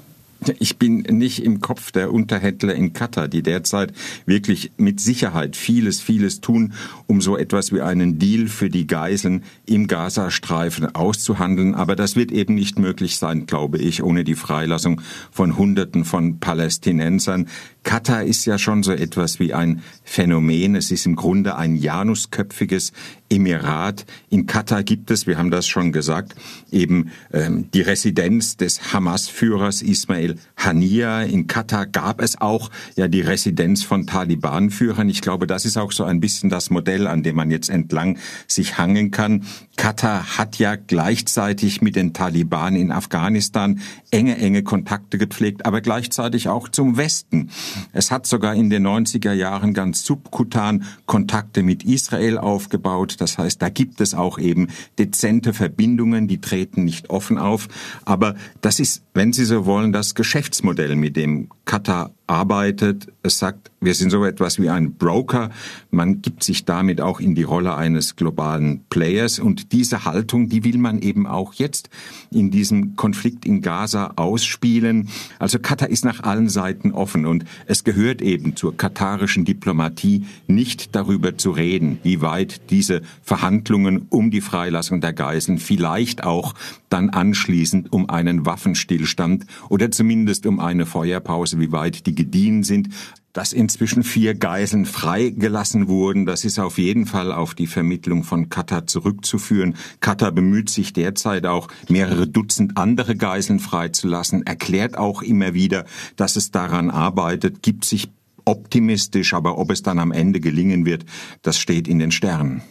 Ich 0.60 0.78
bin 0.78 1.00
nicht 1.00 1.44
im 1.44 1.60
Kopf 1.60 1.92
der 1.92 2.14
Unterhändler 2.14 2.74
in 2.74 2.94
Katar, 2.94 3.28
die 3.28 3.44
derzeit 3.44 3.92
wirklich 4.26 4.72
mit 4.78 5.02
Sicherheit 5.02 5.58
vieles, 5.58 6.00
vieles 6.00 6.40
tun, 6.40 6.74
um 7.08 7.20
so 7.20 7.36
etwas 7.36 7.74
wie 7.74 7.82
einen 7.82 8.20
Deal 8.20 8.48
für 8.48 8.70
die 8.70 8.88
Geiseln 8.88 9.44
im 9.66 9.88
Gazastreifen 9.88 10.96
auszuhandeln. 10.96 11.76
Aber 11.76 11.98
das 11.98 12.16
wird 12.16 12.32
eben 12.32 12.56
nicht 12.56 12.80
möglich 12.80 13.18
sein, 13.18 13.48
glaube 13.48 13.80
ich, 13.80 14.02
ohne 14.02 14.24
die 14.24 14.36
Freilassung 14.36 15.02
von 15.30 15.58
Hunderten 15.58 16.06
von 16.06 16.40
Palästinensern. 16.40 17.48
Katar 17.84 18.24
ist 18.24 18.46
ja 18.46 18.58
schon 18.58 18.84
so 18.84 18.92
etwas 18.92 19.40
wie 19.40 19.54
ein 19.54 19.82
Phänomen. 20.04 20.76
Es 20.76 20.92
ist 20.92 21.06
im 21.06 21.16
Grunde 21.16 21.56
ein 21.56 21.76
janusköpfiges 21.76 22.92
Emirat. 23.30 24.06
In 24.30 24.48
Katar 24.48 24.84
gibt 24.84 25.12
es, 25.12 25.28
wir 25.28 25.38
haben 25.38 25.52
das 25.52 25.68
schon 25.68 25.92
gesagt, 25.92 26.36
eben 26.72 27.12
ähm, 27.32 27.70
die 27.74 27.82
Residenz 27.82 28.58
des 28.58 28.94
Hamas-Führers 28.94 29.82
Ismail 29.82 30.36
Hania. 30.58 31.22
In 31.22 31.48
Katar 31.48 31.86
gab 31.86 32.22
es 32.22 32.42
auch 32.42 32.70
ja 32.96 33.08
die 33.08 33.22
Residenz 33.22 33.84
von 33.84 34.08
Taliban-Führern. 34.08 35.10
Ich 35.10 35.22
glaube, 35.22 35.48
das 35.48 35.66
ist 35.66 35.78
auch 35.78 35.92
so 35.92 36.04
ein 36.04 36.20
bisschen 36.20 36.50
das 36.50 36.70
Modell, 36.70 37.08
an 37.08 37.24
dem 37.24 37.36
man 37.36 37.52
jetzt 37.52 37.70
entlang 37.70 38.18
sich 38.48 38.78
hangen 38.78 39.12
kann. 39.12 39.46
Katar 39.78 40.38
hat 40.38 40.58
ja 40.58 40.76
gleichzeitig 40.76 41.82
mit 41.82 41.96
den 41.96 42.14
Taliban 42.14 42.76
in 42.76 42.92
Afghanistan 42.92 43.80
enge, 44.12 44.38
enge 44.38 44.64
Kontakte 44.64 45.18
gepflegt, 45.18 45.66
aber 45.66 45.82
gleichzeitig 45.82 46.50
auch 46.50 46.68
zum 46.68 46.98
Westen. 46.98 47.50
Es 47.92 48.12
hat 48.12 48.26
sogar 48.26 48.56
in 48.56 48.70
den 48.70 48.86
90er 48.86 49.34
Jahren 49.34 49.74
ganz 49.74 50.04
subkutan 50.04 50.84
Kontakte 51.06 51.64
mit 51.64 51.84
Israel 51.84 52.38
aufgebaut. 52.38 53.16
Das 53.20 53.38
heißt, 53.38 53.62
da 53.62 53.70
gibt 53.70 54.02
es 54.02 54.14
auch 54.14 54.40
eben 54.40 54.68
dezente 54.98 55.54
Verbindungen, 55.54 56.28
die 56.28 56.42
treten 56.42 56.84
nicht 56.84 57.10
offen 57.10 57.38
auf. 57.38 57.68
Aber 58.06 58.36
das 58.62 58.80
ist, 58.80 59.04
wenn 59.14 59.34
Sie 59.34 59.46
so 59.46 59.66
wollen, 59.66 59.92
das 59.92 60.16
Geschäftsmodell, 60.16 60.96
mit 60.96 61.16
dem 61.16 61.50
Katar 61.70 62.16
arbeitet. 62.26 63.14
Es 63.22 63.38
sagt, 63.38 63.70
wir 63.80 63.94
sind 63.94 64.10
so 64.10 64.24
etwas 64.26 64.60
wie 64.60 64.70
ein 64.70 64.94
Broker. 64.94 65.50
Man 65.92 66.22
gibt 66.22 66.44
sich 66.44 66.66
damit 66.66 67.00
auch 67.00 67.20
in 67.20 67.36
die 67.36 67.44
Rolle 67.44 67.76
eines 67.76 68.16
globalen 68.16 68.86
Players. 68.90 69.40
Und 69.40 69.72
diese 69.72 70.06
Haltung, 70.06 70.50
die 70.50 70.64
will 70.64 70.80
man 70.80 71.00
eben 71.00 71.28
auch 71.28 71.54
jetzt 71.54 71.90
in 72.32 72.50
diesem 72.50 72.96
Konflikt 72.96 73.46
in 73.46 73.62
Gaza 73.62 74.14
ausspielen. 74.16 75.10
Also 75.38 75.60
Katar 75.60 75.90
ist 75.90 76.06
nach 76.06 76.24
allen 76.24 76.50
Seiten 76.50 76.92
offen 76.92 77.26
und 77.26 77.46
es 77.68 77.84
gehört 77.84 78.22
eben 78.22 78.56
zur 78.56 78.76
katarischen 78.76 79.46
Diplomatie 79.46 80.26
nicht 80.48 80.96
darüber 80.96 81.38
zu 81.38 81.52
reden, 81.52 82.00
wie 82.04 82.22
weit 82.22 82.70
diese 82.72 83.02
Verhandlungen 83.22 84.08
um 84.10 84.32
die 84.32 84.42
Freilassung 84.42 85.02
der 85.02 85.14
Geiseln 85.14 85.60
vielleicht 85.60 86.24
auch 86.24 86.56
dann 86.90 87.10
anschließend 87.10 87.94
um 87.94 88.10
einen 88.10 88.46
Waffenstillstand 88.46 89.46
oder 89.70 89.92
zumindest 89.92 90.46
um 90.46 90.60
eine 90.60 90.86
Feuerpause, 90.86 91.59
wie 91.60 91.72
weit 91.72 92.06
die 92.06 92.16
gediehen 92.16 92.64
sind. 92.64 92.90
Dass 93.32 93.54
inzwischen 93.54 94.04
vier 94.04 94.34
Geiseln 94.34 94.86
freigelassen 94.86 95.88
wurden, 95.88 96.26
das 96.26 96.46
ist 96.46 96.58
auf 96.58 96.80
jeden 96.80 97.06
Fall 97.06 97.32
auf 97.32 97.54
die 97.54 97.68
Vermittlung 97.68 98.24
von 98.24 98.50
Katar 98.50 98.88
zurückzuführen. 98.88 99.76
Katar 100.00 100.32
bemüht 100.32 100.70
sich 100.70 100.94
derzeit 100.94 101.46
auch, 101.46 101.68
mehrere 101.90 102.28
Dutzend 102.28 102.76
andere 102.76 103.16
Geiseln 103.16 103.60
freizulassen, 103.60 104.48
erklärt 104.48 104.98
auch 104.98 105.22
immer 105.22 105.54
wieder, 105.54 105.86
dass 106.16 106.38
es 106.38 106.50
daran 106.50 106.90
arbeitet, 106.90 107.62
gibt 107.62 107.86
sich 107.86 108.10
optimistisch, 108.46 109.36
aber 109.36 109.60
ob 109.60 109.70
es 109.70 109.84
dann 109.84 110.00
am 110.00 110.12
Ende 110.12 110.40
gelingen 110.40 110.86
wird, 110.86 111.06
das 111.44 111.60
steht 111.60 111.88
in 111.88 112.00
den 112.00 112.12
Sternen. 112.12 112.64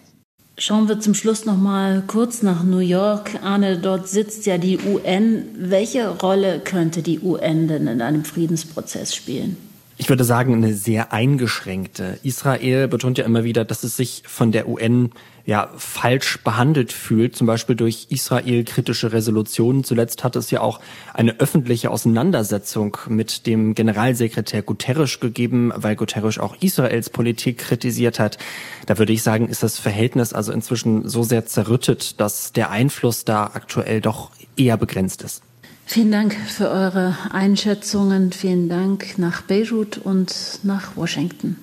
Schauen 0.60 0.88
wir 0.88 0.98
zum 0.98 1.14
Schluss 1.14 1.44
noch 1.44 1.56
mal 1.56 2.02
kurz 2.08 2.42
nach 2.42 2.64
New 2.64 2.80
York. 2.80 3.40
Arne, 3.44 3.78
dort 3.78 4.08
sitzt 4.08 4.44
ja 4.44 4.58
die 4.58 4.76
UN. 4.76 5.44
Welche 5.56 6.08
Rolle 6.08 6.58
könnte 6.58 7.00
die 7.00 7.20
UN 7.20 7.68
denn 7.68 7.86
in 7.86 8.02
einem 8.02 8.24
Friedensprozess 8.24 9.14
spielen? 9.14 9.56
Ich 10.00 10.08
würde 10.08 10.22
sagen, 10.22 10.54
eine 10.54 10.74
sehr 10.74 11.12
eingeschränkte. 11.12 12.20
Israel 12.22 12.86
betont 12.86 13.18
ja 13.18 13.24
immer 13.24 13.42
wieder, 13.42 13.64
dass 13.64 13.82
es 13.82 13.96
sich 13.96 14.22
von 14.26 14.52
der 14.52 14.68
UN 14.68 15.10
ja 15.44 15.70
falsch 15.76 16.38
behandelt 16.44 16.92
fühlt, 16.92 17.34
zum 17.34 17.48
Beispiel 17.48 17.74
durch 17.74 18.06
Israel-kritische 18.10 19.12
Resolutionen. 19.12 19.82
Zuletzt 19.82 20.22
hat 20.22 20.36
es 20.36 20.52
ja 20.52 20.60
auch 20.60 20.78
eine 21.14 21.40
öffentliche 21.40 21.90
Auseinandersetzung 21.90 22.96
mit 23.08 23.46
dem 23.46 23.74
Generalsekretär 23.74 24.62
Guterres 24.62 25.18
gegeben, 25.18 25.72
weil 25.74 25.96
Guterres 25.96 26.38
auch 26.38 26.54
Israels 26.60 27.10
Politik 27.10 27.58
kritisiert 27.58 28.20
hat. 28.20 28.38
Da 28.86 28.98
würde 28.98 29.12
ich 29.12 29.24
sagen, 29.24 29.48
ist 29.48 29.64
das 29.64 29.80
Verhältnis 29.80 30.32
also 30.32 30.52
inzwischen 30.52 31.08
so 31.08 31.24
sehr 31.24 31.44
zerrüttet, 31.44 32.20
dass 32.20 32.52
der 32.52 32.70
Einfluss 32.70 33.24
da 33.24 33.50
aktuell 33.52 34.00
doch 34.00 34.30
eher 34.56 34.76
begrenzt 34.76 35.22
ist. 35.22 35.42
Vielen 35.90 36.12
Dank 36.12 36.34
für 36.34 36.68
eure 36.68 37.16
Einschätzungen. 37.30 38.30
Vielen 38.30 38.68
Dank 38.68 39.16
nach 39.16 39.40
Beirut 39.40 39.96
und 39.96 40.60
nach 40.62 40.98
Washington. 40.98 41.56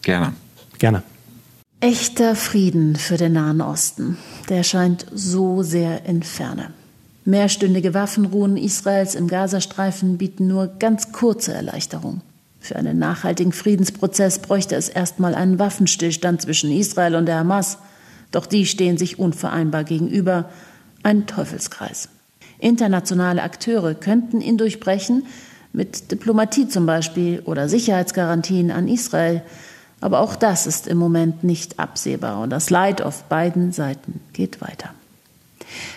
Gerne. 0.00 0.32
Gerne. 0.78 1.02
Echter 1.80 2.36
Frieden 2.36 2.96
für 2.96 3.18
den 3.18 3.34
Nahen 3.34 3.60
Osten, 3.60 4.16
der 4.48 4.62
scheint 4.62 5.04
so 5.12 5.62
sehr 5.62 6.06
in 6.06 6.22
Ferne. 6.22 6.70
Mehrstündige 7.26 7.92
Waffenruhen 7.92 8.56
Israels 8.56 9.14
im 9.14 9.28
Gazastreifen 9.28 10.16
bieten 10.16 10.46
nur 10.46 10.68
ganz 10.78 11.12
kurze 11.12 11.52
Erleichterung. 11.52 12.22
Für 12.58 12.76
einen 12.76 12.98
nachhaltigen 12.98 13.52
Friedensprozess 13.52 14.38
bräuchte 14.38 14.74
es 14.74 14.88
erstmal 14.88 15.34
einen 15.34 15.58
Waffenstillstand 15.58 16.40
zwischen 16.40 16.72
Israel 16.72 17.14
und 17.14 17.26
der 17.26 17.40
Hamas. 17.40 17.76
Doch 18.30 18.46
die 18.46 18.64
stehen 18.64 18.96
sich 18.96 19.18
unvereinbar 19.18 19.84
gegenüber. 19.84 20.48
Ein 21.02 21.26
Teufelskreis. 21.26 22.08
Internationale 22.66 23.42
Akteure 23.42 23.94
könnten 23.94 24.40
ihn 24.40 24.58
durchbrechen, 24.58 25.24
mit 25.72 26.10
Diplomatie 26.10 26.68
zum 26.68 26.84
Beispiel 26.84 27.40
oder 27.44 27.68
Sicherheitsgarantien 27.68 28.70
an 28.70 28.88
Israel. 28.88 29.42
Aber 30.00 30.20
auch 30.20 30.34
das 30.34 30.66
ist 30.66 30.88
im 30.88 30.98
Moment 30.98 31.44
nicht 31.44 31.78
absehbar 31.78 32.40
und 32.40 32.50
das 32.50 32.70
Leid 32.70 33.02
auf 33.02 33.24
beiden 33.24 33.72
Seiten 33.72 34.20
geht 34.32 34.60
weiter. 34.60 34.90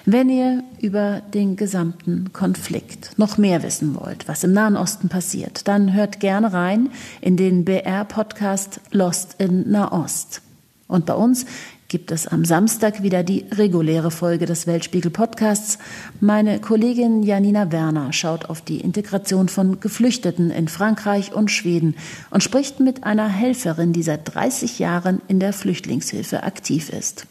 Wenn 0.05 0.29
ihr 0.29 0.63
über 0.79 1.21
den 1.33 1.55
gesamten 1.55 2.33
Konflikt 2.33 3.17
noch 3.17 3.37
mehr 3.37 3.63
wissen 3.63 3.95
wollt, 3.95 4.27
was 4.27 4.43
im 4.43 4.53
Nahen 4.53 4.77
Osten 4.77 5.09
passiert, 5.09 5.67
dann 5.67 5.93
hört 5.93 6.19
gerne 6.19 6.53
rein 6.53 6.89
in 7.21 7.37
den 7.37 7.65
BR-Podcast 7.65 8.81
Lost 8.91 9.35
in 9.39 9.71
Nahost. 9.71 10.41
Und 10.87 11.05
bei 11.05 11.13
uns 11.13 11.45
gibt 11.89 12.11
es 12.11 12.27
am 12.27 12.45
Samstag 12.45 13.01
wieder 13.01 13.23
die 13.23 13.45
reguläre 13.51 14.11
Folge 14.11 14.45
des 14.45 14.67
Weltspiegel 14.67 15.09
Podcasts. 15.09 15.79
Meine 16.19 16.59
Kollegin 16.61 17.23
Janina 17.23 17.71
Werner 17.71 18.13
schaut 18.13 18.45
auf 18.45 18.61
die 18.61 18.79
Integration 18.79 19.49
von 19.49 19.79
Geflüchteten 19.79 20.51
in 20.51 20.67
Frankreich 20.67 21.33
und 21.33 21.49
Schweden 21.49 21.95
und 22.29 22.43
spricht 22.43 22.79
mit 22.79 23.03
einer 23.05 23.27
Helferin, 23.27 23.91
die 23.91 24.03
seit 24.03 24.33
30 24.35 24.77
Jahren 24.77 25.21
in 25.27 25.39
der 25.39 25.51
Flüchtlingshilfe 25.51 26.43
aktiv 26.43 26.89
ist. 26.89 27.25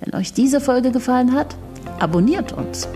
Wenn 0.00 0.14
euch 0.14 0.32
diese 0.32 0.60
Folge 0.60 0.92
gefallen 0.92 1.32
hat, 1.32 1.56
abonniert 1.98 2.52
uns, 2.52 2.86